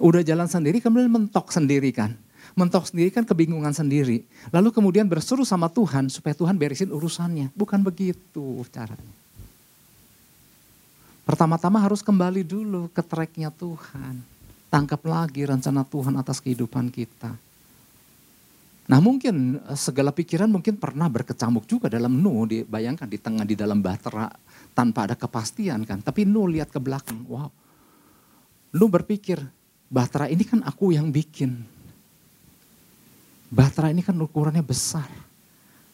Udah 0.00 0.22
jalan 0.24 0.48
sendiri 0.48 0.80
kemudian 0.80 1.10
mentok 1.10 1.52
sendiri 1.52 1.90
kan. 1.92 2.16
Mentok 2.56 2.88
sendiri 2.88 3.12
kan 3.12 3.28
kebingungan 3.28 3.76
sendiri. 3.76 4.24
Lalu 4.54 4.72
kemudian 4.72 5.04
berseru 5.04 5.44
sama 5.44 5.68
Tuhan 5.68 6.08
supaya 6.08 6.32
Tuhan 6.32 6.56
beresin 6.56 6.88
urusannya. 6.88 7.52
Bukan 7.52 7.84
begitu 7.84 8.64
caranya. 8.72 9.18
Pertama-tama 11.28 11.76
harus 11.84 12.00
kembali 12.00 12.40
dulu 12.40 12.88
ke 12.88 13.04
tracknya 13.04 13.52
Tuhan. 13.52 14.24
Tangkap 14.72 15.04
lagi 15.04 15.44
rencana 15.44 15.84
Tuhan 15.84 16.16
atas 16.16 16.40
kehidupan 16.40 16.88
kita. 16.88 17.36
Nah 18.88 18.96
mungkin 19.04 19.60
eh, 19.60 19.76
segala 19.76 20.08
pikiran 20.08 20.48
mungkin 20.48 20.80
pernah 20.80 21.04
berkecamuk 21.12 21.68
juga 21.68 21.92
dalam 21.92 22.16
Nuh. 22.16 22.48
Dibayangkan 22.48 23.04
di 23.04 23.20
tengah 23.20 23.44
di 23.44 23.52
dalam 23.52 23.84
bahtera 23.84 24.32
tanpa 24.72 25.04
ada 25.04 25.12
kepastian 25.20 25.84
kan. 25.84 26.00
Tapi 26.00 26.24
Nuh 26.24 26.48
lihat 26.48 26.72
ke 26.72 26.80
belakang, 26.80 27.20
wow. 27.28 27.52
Nuh 28.72 28.88
berpikir, 28.88 29.36
bahtera 29.92 30.32
ini 30.32 30.48
kan 30.48 30.64
aku 30.64 30.96
yang 30.96 31.12
bikin. 31.12 31.60
Bahtera 33.52 33.92
ini 33.92 34.00
kan 34.00 34.16
ukurannya 34.16 34.64
besar. 34.64 35.12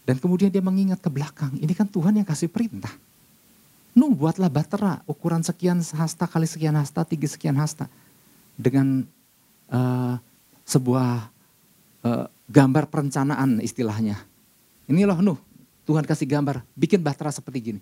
Dan 0.07 0.23
kemudian 0.23 0.55
dia 0.55 0.63
mengingat 0.63 1.03
ke 1.03 1.11
belakang, 1.11 1.59
ini 1.59 1.75
kan 1.75 1.91
Tuhan 1.91 2.23
yang 2.23 2.29
kasih 2.29 2.47
perintah. 2.47 2.95
Nuh 3.95 4.11
buatlah 4.11 4.51
batera 4.51 5.07
ukuran 5.07 5.47
sekian 5.47 5.79
hasta 5.79 6.27
kali 6.27 6.51
sekian 6.51 6.75
hasta, 6.75 7.07
tinggi 7.07 7.31
sekian 7.31 7.55
hasta. 7.55 7.87
Dengan 8.59 9.07
uh, 9.71 10.19
sebuah 10.67 11.31
uh, 12.03 12.27
gambar 12.51 12.91
perencanaan 12.91 13.63
istilahnya. 13.63 14.19
Ini 14.91 15.07
loh 15.07 15.23
Nuh, 15.23 15.39
Tuhan 15.87 16.03
kasih 16.03 16.27
gambar, 16.27 16.67
bikin 16.75 17.01
batera 17.01 17.31
seperti 17.31 17.73
gini. 17.73 17.81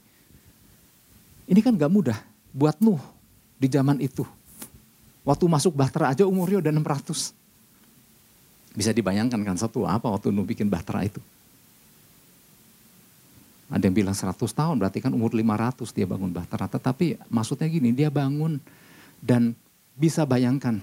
Ini 1.49 1.61
kan 1.65 1.75
gak 1.75 1.91
mudah 1.91 2.19
buat 2.53 2.77
Nuh 2.85 3.01
di 3.57 3.67
zaman 3.73 3.97
itu. 3.99 4.29
Waktu 5.25 5.45
masuk 5.49 5.73
bahtera 5.73 6.13
aja 6.13 6.29
umurnya 6.29 6.61
udah 6.61 6.73
600. 6.77 7.33
Bisa 8.77 8.91
dibayangkan 8.93 9.41
kan 9.41 9.57
satu 9.57 9.89
apa 9.89 10.13
waktu 10.13 10.29
Nuh 10.29 10.45
bikin 10.45 10.69
bahtera 10.69 11.09
itu. 11.09 11.25
Ada 13.73 13.89
yang 13.89 13.97
bilang 14.05 14.13
100 14.13 14.37
tahun 14.37 14.77
berarti 14.77 15.01
kan 15.01 15.17
umur 15.17 15.33
500 15.33 15.97
dia 15.97 16.05
bangun 16.05 16.29
Bahtera. 16.29 16.69
Tetapi 16.69 17.33
maksudnya 17.33 17.67
gini 17.73 17.97
dia 17.97 18.13
bangun 18.13 18.61
dan 19.25 19.57
bisa 19.97 20.29
bayangkan 20.29 20.77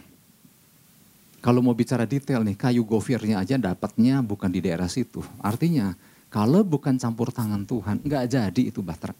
kalau 1.39 1.61
mau 1.63 1.77
bicara 1.77 2.03
detail 2.03 2.41
nih 2.43 2.57
kayu 2.57 2.83
gofirnya 2.83 3.39
aja 3.39 3.55
dapatnya 3.55 4.25
bukan 4.25 4.49
di 4.49 4.59
daerah 4.59 4.89
situ. 4.89 5.21
Artinya 5.39 5.93
kalau 6.33 6.65
bukan 6.65 6.97
campur 6.97 7.29
tangan 7.29 7.63
Tuhan 7.63 8.01
nggak 8.01 8.25
jadi 8.25 8.61
itu 8.73 8.81
Bahtera. 8.81 9.13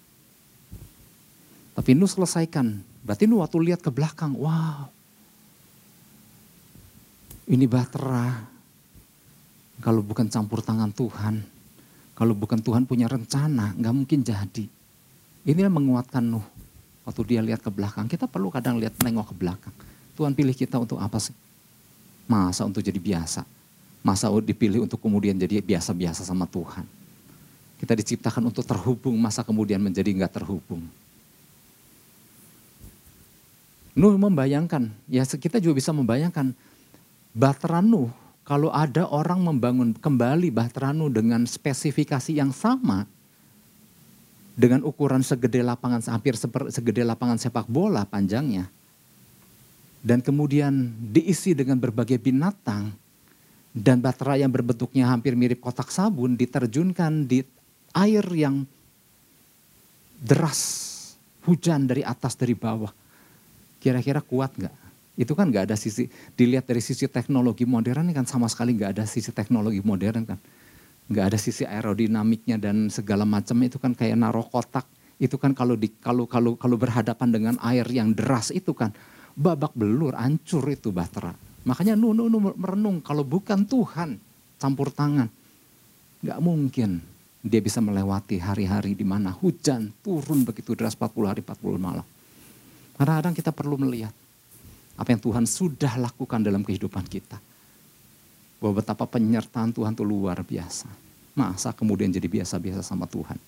Tapi 1.79 1.95
Nuh 1.95 2.11
selesaikan. 2.11 2.83
Berarti 3.07 3.23
Nuh 3.23 3.39
waktu 3.39 3.55
lihat 3.71 3.79
ke 3.79 3.87
belakang, 3.87 4.35
wow. 4.35 4.91
Ini 7.47 7.65
Bahtera. 7.71 8.35
Kalau 9.79 10.03
bukan 10.03 10.27
campur 10.27 10.59
tangan 10.59 10.91
Tuhan, 10.91 11.39
kalau 12.19 12.35
bukan 12.35 12.59
Tuhan 12.59 12.83
punya 12.83 13.07
rencana, 13.07 13.71
nggak 13.79 13.93
mungkin 13.95 14.19
jadi. 14.19 14.67
Ini 15.47 15.59
yang 15.63 15.71
menguatkan 15.71 16.19
Nuh. 16.19 16.43
Waktu 17.07 17.21
dia 17.23 17.39
lihat 17.39 17.63
ke 17.63 17.71
belakang, 17.71 18.11
kita 18.11 18.27
perlu 18.27 18.51
kadang 18.51 18.75
lihat 18.75 18.99
nengok 18.99 19.31
ke 19.31 19.35
belakang. 19.39 19.71
Tuhan 20.19 20.35
pilih 20.35 20.51
kita 20.51 20.75
untuk 20.75 20.99
apa 20.99 21.15
sih? 21.15 21.31
Masa 22.27 22.67
untuk 22.67 22.83
jadi 22.83 22.99
biasa? 22.99 23.47
Masa 24.03 24.27
dipilih 24.43 24.83
untuk 24.83 24.99
kemudian 24.99 25.39
jadi 25.39 25.63
biasa-biasa 25.63 26.27
sama 26.27 26.43
Tuhan? 26.43 26.83
Kita 27.79 27.95
diciptakan 27.95 28.51
untuk 28.51 28.67
terhubung, 28.67 29.15
masa 29.15 29.39
kemudian 29.39 29.79
menjadi 29.79 30.11
nggak 30.11 30.43
terhubung? 30.43 30.83
Nuh 33.95 34.19
membayangkan, 34.19 34.91
ya 35.07 35.23
kita 35.23 35.63
juga 35.63 35.79
bisa 35.79 35.95
membayangkan, 35.95 36.51
Bateran 37.31 37.87
Nuh 37.87 38.11
kalau 38.49 38.73
ada 38.73 39.05
orang 39.05 39.45
membangun 39.45 39.93
kembali 39.93 40.49
Bahteranu 40.49 41.05
dengan 41.13 41.45
spesifikasi 41.45 42.33
yang 42.33 42.49
sama, 42.49 43.05
dengan 44.57 44.81
ukuran 44.81 45.21
segede 45.21 45.61
lapangan, 45.61 46.01
hampir 46.09 46.33
segede 46.73 47.05
lapangan 47.05 47.37
sepak 47.37 47.69
bola 47.69 48.09
panjangnya, 48.09 48.65
dan 50.01 50.25
kemudian 50.25 50.89
diisi 51.13 51.53
dengan 51.53 51.77
berbagai 51.77 52.17
binatang, 52.17 52.89
dan 53.69 54.01
baterai 54.01 54.41
yang 54.41 54.49
berbentuknya 54.49 55.05
hampir 55.05 55.37
mirip 55.37 55.61
kotak 55.61 55.93
sabun 55.93 56.33
diterjunkan 56.33 57.29
di 57.29 57.45
air 57.93 58.25
yang 58.33 58.65
deras, 60.17 61.13
hujan 61.45 61.85
dari 61.85 62.01
atas 62.01 62.33
dari 62.33 62.57
bawah. 62.57 62.89
Kira-kira 63.77 64.25
kuat 64.25 64.57
nggak? 64.57 64.75
Itu 65.19 65.35
kan 65.35 65.51
nggak 65.51 65.67
ada 65.67 65.75
sisi 65.75 66.07
dilihat 66.39 66.63
dari 66.63 66.79
sisi 66.79 67.03
teknologi 67.11 67.67
modern 67.67 68.15
kan 68.15 68.23
sama 68.23 68.47
sekali 68.47 68.79
nggak 68.79 68.95
ada 68.95 69.03
sisi 69.03 69.35
teknologi 69.35 69.83
modern 69.83 70.23
kan. 70.23 70.39
Nggak 71.11 71.25
ada 71.35 71.37
sisi 71.41 71.67
aerodinamiknya 71.67 72.55
dan 72.55 72.87
segala 72.87 73.27
macam 73.27 73.59
itu 73.59 73.75
kan 73.75 73.91
kayak 73.91 74.15
naruh 74.15 74.47
kotak. 74.47 74.87
Itu 75.19 75.35
kan 75.35 75.51
kalau 75.51 75.75
di 75.75 75.91
kalau 75.99 76.23
kalau 76.23 76.55
kalau 76.55 76.79
berhadapan 76.79 77.35
dengan 77.35 77.55
air 77.59 77.83
yang 77.91 78.15
deras 78.15 78.55
itu 78.55 78.71
kan 78.71 78.95
babak 79.35 79.75
belur 79.75 80.15
hancur 80.15 80.63
itu 80.71 80.95
bahtera. 80.95 81.35
Makanya 81.67 81.99
nu 81.99 82.15
nu, 82.15 82.31
nu 82.31 82.39
merenung 82.55 83.03
kalau 83.03 83.27
bukan 83.27 83.67
Tuhan 83.67 84.15
campur 84.55 84.87
tangan 84.95 85.27
nggak 86.23 86.39
mungkin 86.39 87.03
dia 87.43 87.59
bisa 87.59 87.83
melewati 87.83 88.39
hari-hari 88.39 88.95
di 88.95 89.03
mana 89.03 89.35
hujan 89.35 89.91
turun 89.99 90.47
begitu 90.47 90.75
deras 90.79 90.95
40 90.95 91.27
hari 91.27 91.41
40 91.43 91.75
malam. 91.75 92.07
Kadang-kadang 92.95 93.35
kita 93.35 93.51
perlu 93.51 93.75
melihat 93.79 94.11
apa 94.99 95.15
yang 95.15 95.23
Tuhan 95.23 95.47
sudah 95.47 95.95
lakukan 95.95 96.43
dalam 96.43 96.59
kehidupan 96.59 97.07
kita. 97.07 97.39
Bahwa 98.59 98.83
betapa 98.83 99.07
penyertaan 99.07 99.71
Tuhan 99.71 99.95
itu 99.95 100.03
luar 100.03 100.43
biasa. 100.43 100.91
Masa 101.31 101.71
kemudian 101.71 102.11
jadi 102.11 102.27
biasa-biasa 102.27 102.83
sama 102.83 103.07
Tuhan. 103.07 103.39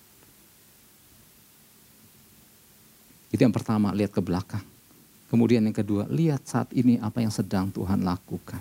Itu 3.28 3.44
yang 3.44 3.52
pertama, 3.52 3.92
lihat 3.92 4.16
ke 4.16 4.24
belakang. 4.24 4.64
Kemudian 5.28 5.64
yang 5.64 5.76
kedua, 5.76 6.08
lihat 6.08 6.44
saat 6.48 6.72
ini 6.72 6.96
apa 7.00 7.20
yang 7.20 7.32
sedang 7.32 7.68
Tuhan 7.68 8.00
lakukan. 8.00 8.60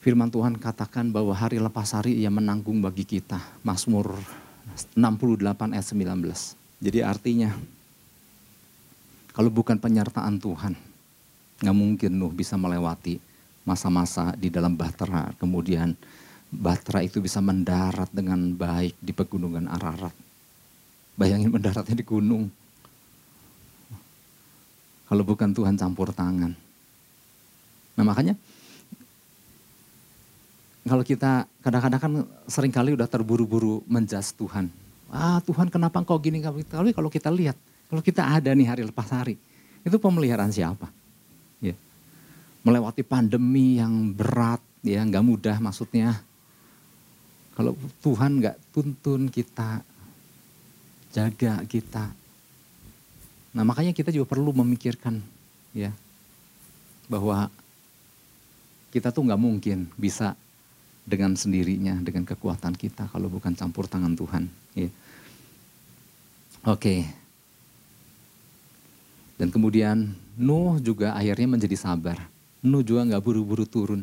Firman 0.00 0.32
Tuhan 0.32 0.56
katakan 0.56 1.12
bahwa 1.12 1.36
hari 1.36 1.60
lepas 1.60 1.92
hari 1.92 2.16
ia 2.16 2.32
menanggung 2.32 2.80
bagi 2.80 3.04
kita. 3.04 3.40
Mazmur 3.60 4.16
68 4.96 5.76
ayat 5.76 5.84
19. 5.84 6.56
Jadi 6.80 6.98
artinya 7.04 7.52
kalau 9.38 9.54
bukan 9.54 9.78
penyertaan 9.78 10.42
Tuhan, 10.42 10.74
nggak 11.62 11.76
mungkin 11.78 12.10
Nuh 12.10 12.34
bisa 12.34 12.58
melewati 12.58 13.22
masa-masa 13.62 14.34
di 14.34 14.50
dalam 14.50 14.74
bahtera. 14.74 15.30
Kemudian 15.38 15.94
bahtera 16.50 17.06
itu 17.06 17.22
bisa 17.22 17.38
mendarat 17.38 18.10
dengan 18.10 18.50
baik 18.50 18.98
di 18.98 19.14
pegunungan 19.14 19.70
Ararat. 19.70 20.10
Bayangin 21.14 21.54
mendaratnya 21.54 21.94
di 21.94 22.02
gunung. 22.02 22.50
Kalau 25.06 25.22
bukan 25.22 25.54
Tuhan 25.54 25.78
campur 25.78 26.10
tangan. 26.10 26.58
Nah 27.94 28.02
makanya 28.02 28.34
kalau 30.82 31.06
kita 31.06 31.46
kadang-kadang 31.62 32.00
kan 32.02 32.12
sering 32.50 32.74
kali 32.74 32.90
udah 32.90 33.06
terburu-buru 33.06 33.86
menjas 33.86 34.34
Tuhan. 34.34 34.66
Ah 35.14 35.38
Tuhan 35.46 35.70
kenapa 35.70 36.02
engkau 36.02 36.18
gini? 36.18 36.42
Tapi 36.42 36.90
kalau 36.90 37.06
kita 37.06 37.30
lihat, 37.30 37.54
kalau 37.88 38.04
kita 38.04 38.20
ada 38.20 38.52
nih 38.52 38.68
hari 38.68 38.82
lepas 38.84 39.08
hari, 39.08 39.40
itu 39.80 39.96
pemeliharaan 39.96 40.52
siapa? 40.52 40.92
Ya. 41.64 41.72
Melewati 42.62 43.00
pandemi 43.00 43.80
yang 43.80 44.12
berat, 44.12 44.60
ya 44.84 45.00
nggak 45.00 45.24
mudah 45.24 45.56
maksudnya. 45.56 46.20
Kalau 47.56 47.74
Tuhan 48.04 48.38
nggak 48.38 48.56
tuntun 48.70 49.32
kita, 49.32 49.82
jaga 51.10 51.64
kita. 51.64 52.12
Nah 53.56 53.64
makanya 53.64 53.96
kita 53.96 54.12
juga 54.12 54.28
perlu 54.36 54.52
memikirkan 54.52 55.18
ya 55.72 55.90
bahwa 57.08 57.48
kita 58.92 59.10
tuh 59.10 59.24
nggak 59.24 59.40
mungkin 59.40 59.88
bisa 59.96 60.36
dengan 61.08 61.32
sendirinya, 61.32 61.96
dengan 62.04 62.28
kekuatan 62.28 62.76
kita 62.76 63.08
kalau 63.08 63.32
bukan 63.32 63.56
campur 63.56 63.88
tangan 63.88 64.12
Tuhan. 64.12 64.44
Ya. 64.76 64.92
Oke. 66.68 67.17
Dan 69.38 69.54
kemudian 69.54 70.18
Nuh 70.34 70.82
juga 70.82 71.14
akhirnya 71.14 71.54
menjadi 71.54 71.78
sabar. 71.78 72.18
Nuh 72.58 72.82
juga 72.82 73.06
nggak 73.06 73.22
buru-buru 73.22 73.62
turun. 73.62 74.02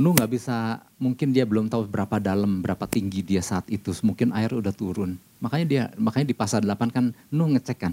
Nuh 0.00 0.16
nggak 0.16 0.32
bisa, 0.32 0.80
mungkin 0.96 1.36
dia 1.36 1.44
belum 1.44 1.68
tahu 1.68 1.84
berapa 1.84 2.16
dalam, 2.16 2.64
berapa 2.64 2.88
tinggi 2.88 3.20
dia 3.20 3.44
saat 3.44 3.68
itu. 3.68 3.92
Mungkin 4.00 4.32
air 4.32 4.56
udah 4.56 4.72
turun. 4.72 5.20
Makanya 5.44 5.66
dia, 5.68 5.82
makanya 6.00 6.32
di 6.32 6.36
pasal 6.36 6.64
8 6.64 6.88
kan 6.88 7.12
Nuh 7.28 7.52
ngecek 7.52 7.78
kan. 7.78 7.92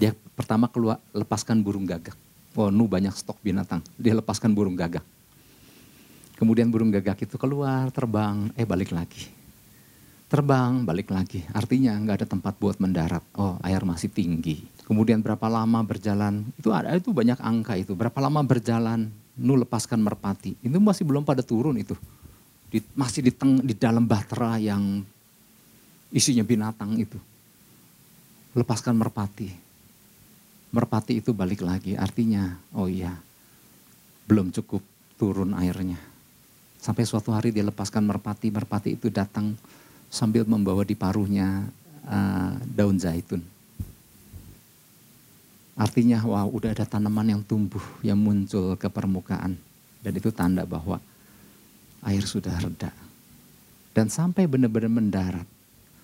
Dia 0.00 0.16
pertama 0.32 0.72
keluar 0.72 1.04
lepaskan 1.12 1.60
burung 1.60 1.84
gagak. 1.84 2.16
Oh 2.56 2.72
Nuh 2.72 2.88
banyak 2.88 3.12
stok 3.12 3.36
binatang. 3.44 3.84
Dia 4.00 4.16
lepaskan 4.16 4.56
burung 4.56 4.72
gagak. 4.72 5.04
Kemudian 6.40 6.72
burung 6.72 6.88
gagak 6.88 7.28
itu 7.28 7.36
keluar, 7.36 7.92
terbang, 7.92 8.48
eh 8.56 8.64
balik 8.64 8.88
lagi. 8.88 9.41
Terbang, 10.32 10.88
balik 10.88 11.12
lagi. 11.12 11.44
Artinya 11.52 11.92
nggak 11.92 12.24
ada 12.24 12.28
tempat 12.32 12.56
buat 12.56 12.80
mendarat. 12.80 13.20
Oh, 13.36 13.60
air 13.60 13.84
masih 13.84 14.08
tinggi. 14.08 14.64
Kemudian 14.88 15.20
berapa 15.20 15.44
lama 15.44 15.84
berjalan? 15.84 16.48
Itu 16.56 16.72
ada 16.72 16.96
itu 16.96 17.12
banyak 17.12 17.36
angka 17.36 17.76
itu. 17.76 17.92
Berapa 17.92 18.16
lama 18.16 18.40
berjalan? 18.40 19.12
Nu 19.36 19.60
lepaskan 19.60 20.00
merpati. 20.00 20.56
Itu 20.64 20.80
masih 20.80 21.04
belum 21.04 21.28
pada 21.28 21.44
turun 21.44 21.76
itu. 21.76 21.92
Di, 22.72 22.80
masih 22.96 23.28
di, 23.28 23.32
teng, 23.36 23.60
di 23.60 23.76
dalam 23.76 24.08
bahtera 24.08 24.56
yang 24.56 25.04
isinya 26.08 26.40
binatang 26.48 26.96
itu. 26.96 27.20
Lepaskan 28.56 28.96
merpati. 28.96 29.52
Merpati 30.72 31.20
itu 31.20 31.36
balik 31.36 31.60
lagi. 31.60 31.92
Artinya, 31.92 32.56
oh 32.72 32.88
iya, 32.88 33.12
belum 34.24 34.48
cukup 34.48 34.80
turun 35.20 35.52
airnya. 35.52 36.00
Sampai 36.80 37.04
suatu 37.04 37.36
hari 37.36 37.52
dia 37.52 37.68
lepaskan 37.68 38.00
merpati, 38.08 38.48
merpati 38.48 38.96
itu 38.96 39.12
datang 39.12 39.52
sambil 40.12 40.44
membawa 40.44 40.84
di 40.84 40.92
paruhnya 40.92 41.64
uh, 42.04 42.52
daun 42.68 43.00
zaitun. 43.00 43.40
Artinya 45.72 46.20
wow 46.20 46.52
udah 46.52 46.76
ada 46.76 46.84
tanaman 46.84 47.32
yang 47.32 47.40
tumbuh, 47.40 47.80
yang 48.04 48.20
muncul 48.20 48.76
ke 48.76 48.92
permukaan. 48.92 49.56
Dan 50.04 50.12
itu 50.12 50.28
tanda 50.28 50.68
bahwa 50.68 51.00
air 52.04 52.28
sudah 52.28 52.52
reda. 52.60 52.92
Dan 53.96 54.12
sampai 54.12 54.44
benar-benar 54.44 54.92
mendarat. 54.92 55.48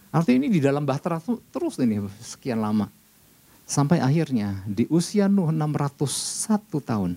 Artinya 0.08 0.48
ini 0.48 0.56
di 0.56 0.60
dalam 0.64 0.88
bahtera 0.88 1.20
terus 1.52 1.76
ini 1.76 2.00
sekian 2.24 2.64
lama. 2.64 2.88
Sampai 3.68 4.00
akhirnya 4.00 4.64
di 4.64 4.88
usia 4.88 5.28
Nuh 5.28 5.52
601 5.52 6.64
tahun. 6.80 7.12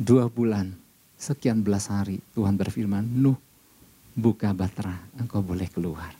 Dua 0.00 0.32
bulan 0.32 0.72
sekian 1.20 1.60
belas 1.60 1.92
hari 1.92 2.24
Tuhan 2.32 2.56
berfirman, 2.56 3.04
Nuh 3.04 3.36
buka 4.14 4.50
batra, 4.54 4.94
engkau 5.18 5.42
boleh 5.42 5.68
keluar. 5.68 6.14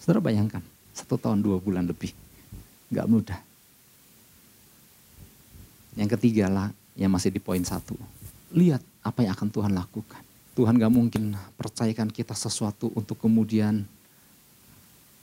Saudara 0.00 0.24
bayangkan, 0.24 0.64
satu 0.96 1.20
tahun 1.20 1.44
dua 1.44 1.60
bulan 1.62 1.86
lebih. 1.86 2.10
Gak 2.92 3.08
mudah. 3.08 3.40
Yang 5.96 6.18
ketiga 6.18 6.48
lah, 6.48 6.68
yang 6.96 7.12
masih 7.12 7.32
di 7.32 7.40
poin 7.40 7.60
satu. 7.62 7.94
Lihat 8.52 8.82
apa 9.04 9.24
yang 9.24 9.32
akan 9.36 9.48
Tuhan 9.48 9.72
lakukan. 9.72 10.22
Tuhan 10.52 10.76
gak 10.76 10.92
mungkin 10.92 11.32
percayakan 11.56 12.12
kita 12.12 12.36
sesuatu 12.36 12.92
untuk 12.92 13.16
kemudian 13.16 13.84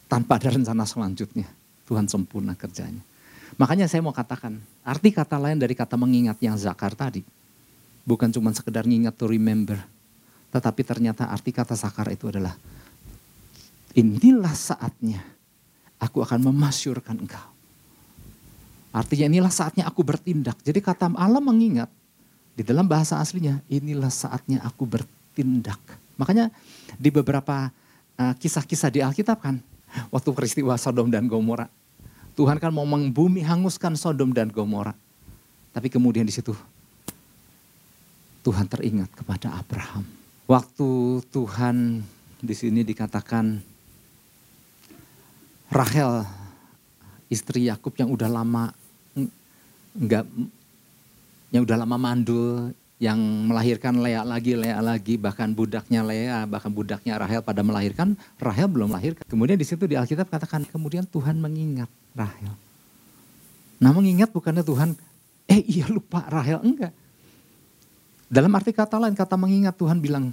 tanpa 0.09 0.41
ada 0.41 0.49
rencana 0.49 0.85
selanjutnya. 0.85 1.45
Tuhan 1.85 2.05
sempurna 2.05 2.53
kerjanya. 2.53 3.01
Makanya 3.57 3.89
saya 3.89 4.05
mau 4.05 4.13
katakan, 4.13 4.61
arti 4.85 5.09
kata 5.09 5.41
lain 5.41 5.57
dari 5.57 5.73
kata 5.73 5.97
mengingat 5.97 6.37
yang 6.37 6.53
zakar 6.53 6.93
tadi 6.93 7.25
Bukan 8.09 8.33
cuma 8.33 8.49
sekedar 8.57 8.89
ngingat 8.89 9.13
to 9.21 9.29
remember. 9.29 9.77
Tetapi 10.49 10.81
ternyata 10.81 11.29
arti 11.29 11.53
kata 11.53 11.77
sakar 11.77 12.09
itu 12.09 12.29
adalah 12.29 12.57
inilah 13.93 14.53
saatnya 14.53 15.21
aku 16.01 16.23
akan 16.25 16.49
memasyurkan 16.49 17.19
engkau. 17.19 17.47
Artinya 18.89 19.29
inilah 19.29 19.53
saatnya 19.53 19.85
aku 19.85 20.01
bertindak. 20.01 20.57
Jadi 20.65 20.81
kata 20.81 21.13
Allah 21.13 21.41
mengingat 21.43 21.91
di 22.57 22.65
dalam 22.65 22.89
bahasa 22.89 23.21
aslinya 23.21 23.61
inilah 23.69 24.09
saatnya 24.09 24.65
aku 24.65 24.89
bertindak. 24.89 25.77
Makanya 26.17 26.49
di 26.97 27.13
beberapa 27.13 27.69
uh, 28.17 28.33
kisah-kisah 28.35 28.89
di 28.89 28.99
Alkitab 29.05 29.37
kan 29.39 29.61
waktu 30.09 30.29
peristiwa 30.33 30.73
Sodom 30.75 31.13
dan 31.13 31.29
Gomora. 31.29 31.69
Tuhan 32.33 32.57
kan 32.57 32.73
mau 32.73 32.87
membumi 32.87 33.45
hanguskan 33.45 33.93
Sodom 33.93 34.33
dan 34.33 34.49
Gomora. 34.49 34.97
Tapi 35.69 35.87
kemudian 35.87 36.25
di 36.25 36.33
situ 36.33 36.57
Tuhan 38.41 38.65
teringat 38.65 39.13
kepada 39.13 39.53
Abraham. 39.53 40.18
Waktu 40.49 41.21
Tuhan 41.29 42.01
di 42.41 42.55
sini 42.57 42.81
dikatakan 42.81 43.61
Rahel 45.69 46.25
istri 47.29 47.69
Yakub 47.69 47.93
yang 47.93 48.09
udah 48.09 48.25
lama 48.25 48.73
enggak 49.93 50.25
yang 51.53 51.61
udah 51.61 51.77
lama 51.85 52.01
mandul 52.01 52.73
yang 52.97 53.21
melahirkan 53.45 54.01
Lea 54.01 54.25
lagi, 54.25 54.57
Lea 54.57 54.81
lagi, 54.81 55.21
bahkan 55.21 55.53
budaknya 55.53 56.01
Lea, 56.01 56.43
bahkan 56.49 56.73
budaknya 56.73 57.15
Rahel 57.15 57.39
pada 57.39 57.63
melahirkan, 57.63 58.17
Rahel 58.41 58.67
belum 58.67 58.91
lahir. 58.91 59.15
Kemudian 59.23 59.55
di 59.55 59.63
situ 59.63 59.87
di 59.87 59.95
Alkitab 59.95 60.27
katakan, 60.27 60.67
kemudian 60.67 61.07
Tuhan 61.07 61.39
mengingat 61.39 61.87
Rahel. 62.11 62.51
Nah 63.79 63.91
mengingat 63.95 64.35
bukannya 64.35 64.67
Tuhan, 64.67 64.99
eh 65.47 65.63
iya 65.63 65.87
lupa 65.87 66.27
Rahel, 66.27 66.59
enggak. 66.59 66.91
Dalam 68.29 68.53
arti 68.53 68.69
kata 68.69 69.01
lain, 69.01 69.17
kata 69.17 69.33
mengingat 69.33 69.73
Tuhan 69.73 69.97
bilang 69.97 70.29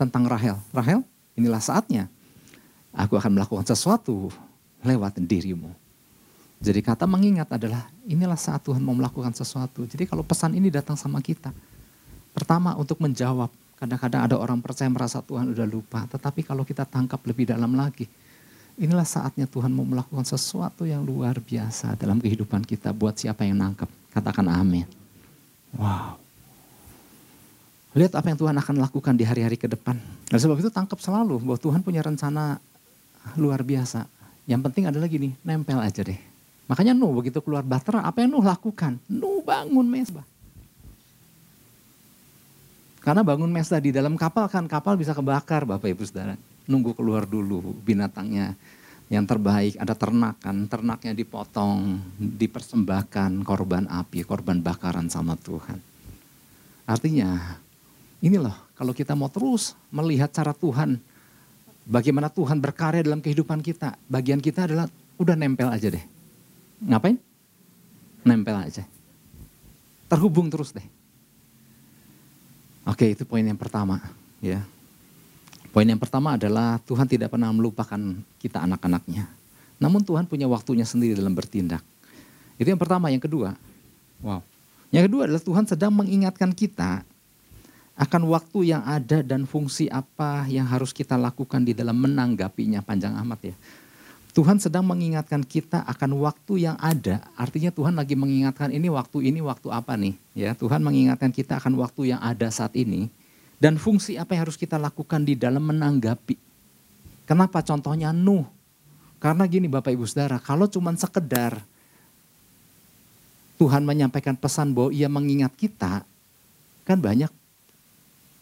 tentang 0.00 0.24
Rahel. 0.24 0.56
Rahel, 0.72 1.04
inilah 1.36 1.60
saatnya. 1.60 2.08
Aku 2.96 3.20
akan 3.20 3.36
melakukan 3.36 3.68
sesuatu 3.68 4.32
lewat 4.80 5.20
dirimu. 5.20 5.68
Jadi 6.58 6.80
kata 6.82 7.06
mengingat 7.06 7.46
adalah 7.54 7.86
inilah 8.08 8.34
saat 8.34 8.64
Tuhan 8.64 8.82
mau 8.82 8.96
melakukan 8.96 9.30
sesuatu. 9.36 9.86
Jadi 9.86 10.08
kalau 10.08 10.24
pesan 10.26 10.56
ini 10.56 10.72
datang 10.72 10.98
sama 10.98 11.22
kita. 11.22 11.54
Pertama 12.34 12.74
untuk 12.74 12.98
menjawab. 12.98 13.52
Kadang-kadang 13.78 14.26
ada 14.26 14.34
orang 14.34 14.58
percaya 14.58 14.90
merasa 14.90 15.22
Tuhan 15.22 15.54
udah 15.54 15.68
lupa. 15.68 16.02
Tetapi 16.10 16.42
kalau 16.42 16.66
kita 16.66 16.82
tangkap 16.82 17.22
lebih 17.22 17.46
dalam 17.46 17.76
lagi. 17.78 18.10
Inilah 18.78 19.06
saatnya 19.06 19.46
Tuhan 19.46 19.70
mau 19.70 19.86
melakukan 19.86 20.26
sesuatu 20.26 20.86
yang 20.86 21.02
luar 21.02 21.38
biasa 21.38 21.94
dalam 21.94 22.18
kehidupan 22.18 22.66
kita. 22.66 22.90
Buat 22.90 23.22
siapa 23.22 23.46
yang 23.46 23.58
nangkep. 23.58 23.90
Katakan 24.10 24.46
amin. 24.50 24.86
Wow. 25.78 26.27
Lihat 27.96 28.12
apa 28.12 28.28
yang 28.28 28.36
Tuhan 28.36 28.56
akan 28.56 28.76
lakukan 28.84 29.14
di 29.16 29.24
hari-hari 29.24 29.56
ke 29.56 29.64
depan. 29.64 29.96
Dan 30.28 30.38
sebab 30.38 30.60
itu 30.60 30.68
tangkap 30.68 31.00
selalu 31.00 31.40
bahwa 31.40 31.56
Tuhan 31.56 31.80
punya 31.80 32.04
rencana 32.04 32.60
luar 33.40 33.64
biasa. 33.64 34.04
Yang 34.44 34.60
penting 34.68 34.84
adalah 34.88 35.08
gini, 35.08 35.32
nempel 35.40 35.80
aja 35.80 36.04
deh. 36.04 36.16
Makanya 36.68 36.92
Nuh 36.92 37.16
begitu 37.16 37.40
keluar 37.40 37.64
bahtera, 37.64 38.04
apa 38.04 38.20
yang 38.20 38.36
Nuh 38.36 38.44
lakukan? 38.44 39.00
Nuh 39.08 39.40
bangun 39.40 39.88
mesbah. 39.88 40.24
Karena 43.00 43.24
bangun 43.24 43.48
mesbah 43.48 43.80
di 43.80 43.88
dalam 43.88 44.20
kapal 44.20 44.52
kan, 44.52 44.68
kapal 44.68 45.00
bisa 45.00 45.16
kebakar 45.16 45.64
Bapak 45.64 45.88
Ibu 45.88 46.04
Saudara. 46.04 46.36
Nunggu 46.68 46.92
keluar 46.92 47.24
dulu 47.24 47.72
binatangnya 47.80 48.52
yang 49.08 49.24
terbaik, 49.24 49.80
ada 49.80 49.96
ternakan, 49.96 50.68
ternaknya 50.68 51.16
dipotong, 51.16 51.96
dipersembahkan 52.20 53.40
korban 53.40 53.88
api, 53.88 54.20
korban 54.28 54.60
bakaran 54.60 55.08
sama 55.08 55.40
Tuhan. 55.40 55.80
Artinya 56.84 57.56
ini 58.18 58.36
loh, 58.38 58.54
kalau 58.74 58.90
kita 58.90 59.14
mau 59.14 59.30
terus 59.30 59.78
melihat 59.94 60.30
cara 60.34 60.50
Tuhan, 60.50 60.98
bagaimana 61.86 62.26
Tuhan 62.26 62.58
berkarya 62.58 63.06
dalam 63.06 63.22
kehidupan 63.22 63.62
kita, 63.62 63.94
bagian 64.10 64.42
kita 64.42 64.66
adalah 64.66 64.90
udah 65.18 65.34
nempel 65.38 65.70
aja 65.70 65.86
deh. 65.86 66.04
Ngapain? 66.82 67.18
Nempel 68.26 68.56
aja. 68.58 68.82
Terhubung 70.10 70.50
terus 70.50 70.74
deh. 70.74 70.84
Oke, 72.88 73.12
itu 73.12 73.22
poin 73.28 73.44
yang 73.44 73.58
pertama, 73.58 74.00
ya. 74.42 74.64
Poin 75.70 75.84
yang 75.84 76.00
pertama 76.00 76.34
adalah 76.34 76.80
Tuhan 76.88 77.04
tidak 77.04 77.28
pernah 77.30 77.52
melupakan 77.52 78.00
kita 78.40 78.64
anak-anaknya. 78.64 79.28
Namun 79.78 80.02
Tuhan 80.02 80.26
punya 80.26 80.48
waktunya 80.50 80.82
sendiri 80.82 81.14
dalam 81.14 81.36
bertindak. 81.36 81.84
Itu 82.58 82.66
yang 82.66 82.80
pertama. 82.80 83.12
Yang 83.12 83.30
kedua, 83.30 83.54
wow. 84.24 84.42
Yang 84.90 85.12
kedua 85.12 85.22
adalah 85.28 85.42
Tuhan 85.44 85.64
sedang 85.68 85.92
mengingatkan 85.94 86.50
kita 86.50 87.04
akan 87.98 88.30
waktu 88.30 88.70
yang 88.70 88.86
ada 88.86 89.26
dan 89.26 89.42
fungsi 89.42 89.90
apa 89.90 90.46
yang 90.46 90.70
harus 90.70 90.94
kita 90.94 91.18
lakukan 91.18 91.66
di 91.66 91.74
dalam 91.74 91.98
menanggapinya 91.98 92.78
panjang 92.78 93.18
amat 93.26 93.50
ya. 93.50 93.56
Tuhan 94.38 94.62
sedang 94.62 94.86
mengingatkan 94.86 95.42
kita 95.42 95.82
akan 95.82 96.14
waktu 96.22 96.70
yang 96.70 96.78
ada. 96.78 97.26
Artinya 97.34 97.74
Tuhan 97.74 97.98
lagi 97.98 98.14
mengingatkan 98.14 98.70
ini 98.70 98.86
waktu 98.86 99.26
ini 99.26 99.42
waktu 99.42 99.66
apa 99.74 99.98
nih? 99.98 100.14
Ya, 100.30 100.54
Tuhan 100.54 100.78
mengingatkan 100.78 101.34
kita 101.34 101.58
akan 101.58 101.74
waktu 101.74 102.14
yang 102.14 102.22
ada 102.22 102.46
saat 102.54 102.78
ini 102.78 103.10
dan 103.58 103.74
fungsi 103.74 104.14
apa 104.14 104.38
yang 104.38 104.46
harus 104.46 104.54
kita 104.54 104.78
lakukan 104.78 105.26
di 105.26 105.34
dalam 105.34 105.66
menanggapi. 105.66 106.38
Kenapa 107.26 107.66
contohnya 107.66 108.14
Nuh? 108.14 108.46
Karena 109.18 109.42
gini 109.50 109.66
Bapak 109.66 109.90
Ibu 109.90 110.06
Saudara, 110.06 110.38
kalau 110.38 110.70
cuma 110.70 110.94
sekedar 110.94 111.58
Tuhan 113.58 113.82
menyampaikan 113.82 114.38
pesan 114.38 114.70
bahwa 114.70 114.94
ia 114.94 115.10
mengingat 115.10 115.50
kita, 115.58 116.06
kan 116.86 116.98
banyak 117.02 117.34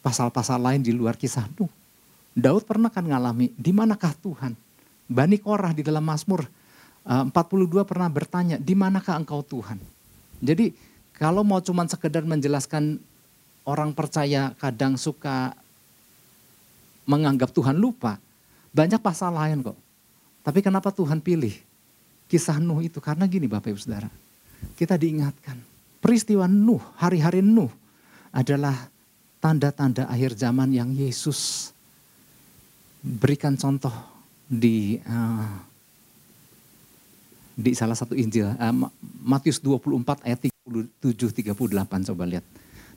pasal-pasal 0.06 0.62
lain 0.62 0.86
di 0.86 0.94
luar 0.94 1.18
kisah 1.18 1.50
Nuh. 1.58 1.66
Daud 2.30 2.62
pernah 2.62 2.86
kan 2.86 3.02
ngalami, 3.02 3.50
di 3.58 3.74
manakah 3.74 4.14
Tuhan? 4.22 4.54
Bani 5.10 5.34
Korah 5.42 5.74
di 5.74 5.82
dalam 5.82 6.06
Mazmur 6.06 6.46
42 7.06 7.82
eh, 7.82 7.86
pernah 7.86 8.06
bertanya, 8.06 8.56
di 8.62 8.78
manakah 8.78 9.18
engkau 9.18 9.42
Tuhan? 9.42 9.82
Jadi 10.38 10.70
kalau 11.10 11.42
mau 11.42 11.58
cuma 11.58 11.82
sekedar 11.90 12.22
menjelaskan 12.22 13.02
orang 13.66 13.90
percaya 13.90 14.54
kadang 14.62 14.94
suka 14.94 15.58
menganggap 17.06 17.50
Tuhan 17.50 17.74
lupa, 17.74 18.22
banyak 18.70 19.02
pasal 19.02 19.34
lain 19.34 19.66
kok. 19.66 19.78
Tapi 20.46 20.62
kenapa 20.62 20.94
Tuhan 20.94 21.18
pilih 21.18 21.54
kisah 22.30 22.62
Nuh 22.62 22.78
itu? 22.82 23.02
Karena 23.02 23.26
gini 23.26 23.50
Bapak 23.50 23.74
Ibu 23.74 23.80
Saudara, 23.82 24.10
kita 24.78 24.94
diingatkan 24.94 25.58
peristiwa 25.98 26.46
Nuh, 26.46 26.82
hari-hari 26.94 27.42
Nuh 27.42 27.70
adalah 28.30 28.90
tanda-tanda 29.46 30.10
akhir 30.10 30.34
zaman 30.34 30.74
yang 30.74 30.90
Yesus 30.90 31.70
berikan 32.98 33.54
contoh 33.54 33.94
di 34.50 34.98
uh, 35.06 35.46
di 37.54 37.70
salah 37.78 37.94
satu 37.94 38.18
Injil 38.18 38.50
uh, 38.50 38.74
Matius 39.22 39.62
24 39.62 40.26
ayat 40.26 40.50
37 40.66 41.54
38 41.54 42.10
coba 42.10 42.24
lihat. 42.26 42.42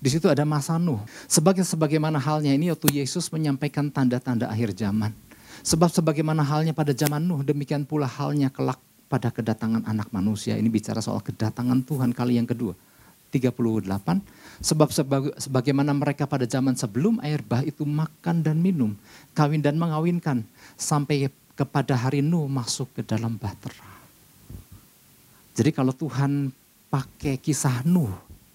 Di 0.02 0.10
situ 0.10 0.26
ada 0.26 0.42
masa 0.42 0.82
Nuh. 0.82 0.98
Sebagai 1.30 1.62
sebagaimana 1.62 2.18
halnya 2.18 2.50
ini 2.50 2.74
waktu 2.74 2.98
Yesus 2.98 3.30
menyampaikan 3.30 3.94
tanda-tanda 3.94 4.50
akhir 4.50 4.74
zaman. 4.74 5.14
Sebab 5.62 5.94
sebagaimana 5.94 6.42
halnya 6.42 6.74
pada 6.74 6.98
zaman 6.98 7.22
Nuh, 7.22 7.46
demikian 7.46 7.86
pula 7.86 8.10
halnya 8.10 8.50
kelak 8.50 8.82
pada 9.06 9.30
kedatangan 9.30 9.86
anak 9.86 10.10
manusia. 10.10 10.58
Ini 10.58 10.66
bicara 10.72 10.98
soal 10.98 11.22
kedatangan 11.22 11.86
Tuhan 11.86 12.10
kali 12.10 12.42
yang 12.42 12.50
kedua. 12.50 12.74
38. 13.32 13.86
Sebab 14.60 14.90
sebagaimana 15.40 15.96
mereka 15.96 16.28
pada 16.28 16.44
zaman 16.44 16.76
sebelum 16.76 17.22
air 17.24 17.40
bah 17.40 17.64
itu 17.64 17.88
makan 17.88 18.44
dan 18.44 18.60
minum, 18.60 18.92
kawin 19.32 19.64
dan 19.64 19.80
mengawinkan, 19.80 20.44
sampai 20.76 21.32
kepada 21.56 21.96
hari 21.96 22.20
Nuh 22.20 22.48
masuk 22.48 22.92
ke 22.96 23.02
dalam 23.04 23.40
bahtera. 23.40 23.88
Jadi 25.56 25.76
kalau 25.76 25.92
Tuhan 25.92 26.56
pakai 26.88 27.36
kisah 27.40 27.84
Nuh, 27.84 28.12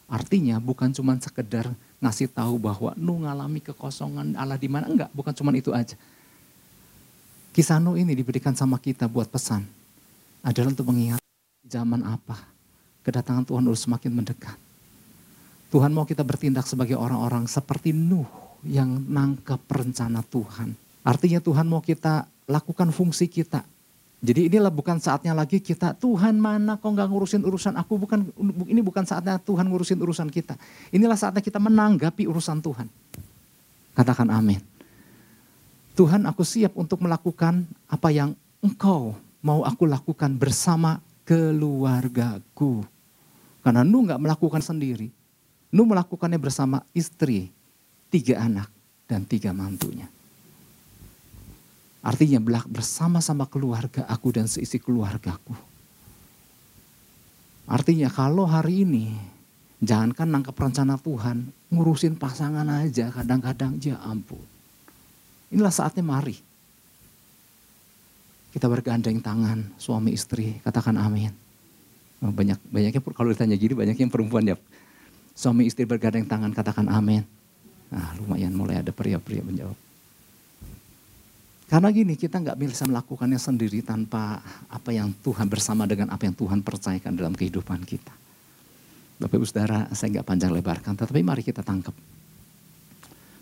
artinya 0.09 0.57
bukan 0.57 0.89
cuma 0.93 1.16
sekedar 1.20 1.68
ngasih 2.01 2.33
tahu 2.33 2.57
bahwa 2.57 2.97
Nuh 2.97 3.25
ngalami 3.25 3.61
kekosongan 3.61 4.37
Allah 4.37 4.57
di 4.57 4.68
mana 4.72 4.89
enggak, 4.89 5.12
bukan 5.12 5.33
cuma 5.37 5.53
itu 5.53 5.72
aja. 5.72 5.97
Kisah 7.53 7.77
Nuh 7.77 8.01
ini 8.01 8.16
diberikan 8.16 8.57
sama 8.57 8.81
kita 8.81 9.05
buat 9.05 9.29
pesan 9.29 9.68
adalah 10.45 10.72
untuk 10.72 10.89
mengingat 10.89 11.20
zaman 11.64 12.05
apa 12.05 12.41
kedatangan 13.05 13.45
Tuhan 13.45 13.64
harus 13.68 13.85
semakin 13.85 14.12
mendekat. 14.16 14.57
Tuhan 15.75 15.91
mau 15.91 16.07
kita 16.07 16.22
bertindak 16.22 16.70
sebagai 16.70 16.95
orang-orang 16.95 17.51
seperti 17.51 17.91
Nuh 17.91 18.31
yang 18.62 18.95
nangkep 19.11 19.59
rencana 19.66 20.22
Tuhan. 20.22 20.70
Artinya 21.03 21.43
Tuhan 21.43 21.66
mau 21.66 21.83
kita 21.83 22.31
lakukan 22.47 22.95
fungsi 22.95 23.27
kita. 23.27 23.66
Jadi 24.22 24.47
inilah 24.47 24.70
bukan 24.70 25.03
saatnya 25.03 25.35
lagi 25.35 25.59
kita, 25.59 25.99
Tuhan 25.99 26.39
mana 26.39 26.79
kok 26.79 26.87
nggak 26.87 27.11
ngurusin 27.11 27.43
urusan 27.43 27.75
aku, 27.75 27.99
bukan 27.99 28.22
ini 28.70 28.81
bukan 28.87 29.03
saatnya 29.03 29.43
Tuhan 29.43 29.66
ngurusin 29.66 29.99
urusan 29.99 30.31
kita. 30.31 30.55
Inilah 30.95 31.18
saatnya 31.18 31.43
kita 31.43 31.59
menanggapi 31.59 32.22
urusan 32.31 32.62
Tuhan. 32.62 32.87
Katakan 33.99 34.31
amin. 34.31 34.62
Tuhan 35.99 36.22
aku 36.31 36.47
siap 36.47 36.79
untuk 36.79 37.03
melakukan 37.03 37.66
apa 37.91 38.14
yang 38.14 38.31
engkau 38.62 39.18
mau 39.43 39.66
aku 39.66 39.91
lakukan 39.91 40.39
bersama 40.39 41.03
keluargaku. 41.27 42.87
Karena 43.66 43.83
Nuh 43.83 44.07
nggak 44.07 44.22
melakukan 44.22 44.62
sendiri. 44.62 45.24
Nuh 45.75 45.83
melakukannya 45.83 46.39
bersama 46.39 46.87
istri, 46.95 47.51
tiga 48.07 48.47
anak, 48.47 48.70
dan 49.11 49.27
tiga 49.27 49.51
mantunya. 49.51 50.07
Artinya 51.99 52.39
bersama-sama 52.70 53.51
keluarga 53.51 54.07
aku 54.07 54.31
dan 54.31 54.47
seisi 54.47 54.79
keluargaku. 54.79 55.57
Artinya 57.66 58.07
kalau 58.12 58.47
hari 58.47 58.87
ini 58.87 59.18
jangankan 59.83 60.31
nangkep 60.31 60.55
rencana 60.55 60.95
Tuhan, 60.95 61.51
ngurusin 61.72 62.14
pasangan 62.22 62.68
aja 62.70 63.11
kadang-kadang 63.11 63.81
ya 63.83 63.99
ampun. 64.05 64.39
Inilah 65.51 65.75
saatnya 65.75 66.07
mari. 66.07 66.39
Kita 68.55 68.70
bergandeng 68.70 69.18
tangan 69.18 69.75
suami 69.75 70.14
istri, 70.14 70.62
katakan 70.62 70.95
amin. 71.01 71.35
Banyak 72.22 72.62
banyaknya 72.70 73.01
kalau 73.11 73.35
ditanya 73.35 73.59
gini 73.59 73.75
banyak 73.75 73.99
yang 73.99 74.12
perempuan 74.12 74.47
ya 74.47 74.55
Suami 75.35 75.66
istri 75.66 75.82
bergandeng 75.82 76.30
tangan 76.30 76.55
katakan 76.55 76.87
amin. 76.87 77.26
Nah 77.91 78.14
lumayan 78.22 78.55
mulai 78.55 78.78
ada 78.78 78.95
pria-pria 78.95 79.43
menjawab. 79.43 79.74
Karena 81.66 81.91
gini 81.91 82.14
kita 82.14 82.39
nggak 82.39 82.55
bisa 82.55 82.87
melakukannya 82.87 83.41
sendiri 83.41 83.82
tanpa 83.82 84.39
apa 84.70 84.95
yang 84.95 85.11
Tuhan 85.26 85.51
bersama 85.51 85.91
dengan 85.91 86.12
apa 86.14 86.22
yang 86.22 86.37
Tuhan 86.39 86.62
percayakan 86.62 87.18
dalam 87.18 87.35
kehidupan 87.35 87.82
kita. 87.82 88.14
Bapak 89.18 89.35
ibu 89.35 89.47
saudara 89.47 89.91
saya 89.91 90.18
nggak 90.18 90.26
panjang 90.26 90.55
lebarkan 90.55 90.95
tetapi 90.95 91.26
mari 91.26 91.43
kita 91.43 91.66
tangkap. 91.66 91.95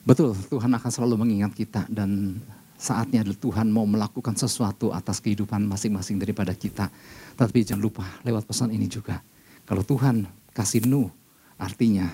Betul 0.09 0.32
Tuhan 0.49 0.72
akan 0.72 0.90
selalu 0.90 1.14
mengingat 1.20 1.53
kita 1.53 1.84
dan 1.93 2.40
saatnya 2.80 3.20
Tuhan 3.22 3.68
mau 3.68 3.84
melakukan 3.84 4.32
sesuatu 4.32 4.97
atas 4.97 5.20
kehidupan 5.20 5.68
masing-masing 5.68 6.16
daripada 6.16 6.57
kita. 6.57 6.88
Tetapi 7.36 7.59
jangan 7.68 7.84
lupa 7.84 8.07
lewat 8.24 8.49
pesan 8.49 8.72
ini 8.72 8.88
juga. 8.88 9.20
Kalau 9.68 9.84
Tuhan 9.84 10.24
kasih 10.57 10.88
Nuh 10.88 11.22
Artinya, 11.62 12.10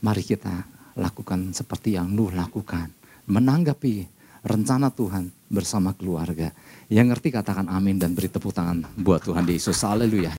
mari 0.00 0.24
kita 0.24 0.64
lakukan 0.96 1.52
seperti 1.52 1.96
yang 2.00 2.08
Nuh 2.08 2.32
lakukan. 2.32 2.88
Menanggapi 3.28 4.08
rencana 4.42 4.90
Tuhan 4.90 5.30
bersama 5.48 5.94
keluarga. 5.94 6.50
Yang 6.90 7.06
ngerti 7.16 7.28
katakan 7.32 7.70
amin 7.70 7.96
dan 7.96 8.12
beri 8.12 8.28
tepuk 8.28 8.52
tangan 8.52 8.84
buat 8.98 9.22
Tuhan 9.22 9.46
Yesus. 9.46 9.80
Haleluya. 9.84 10.30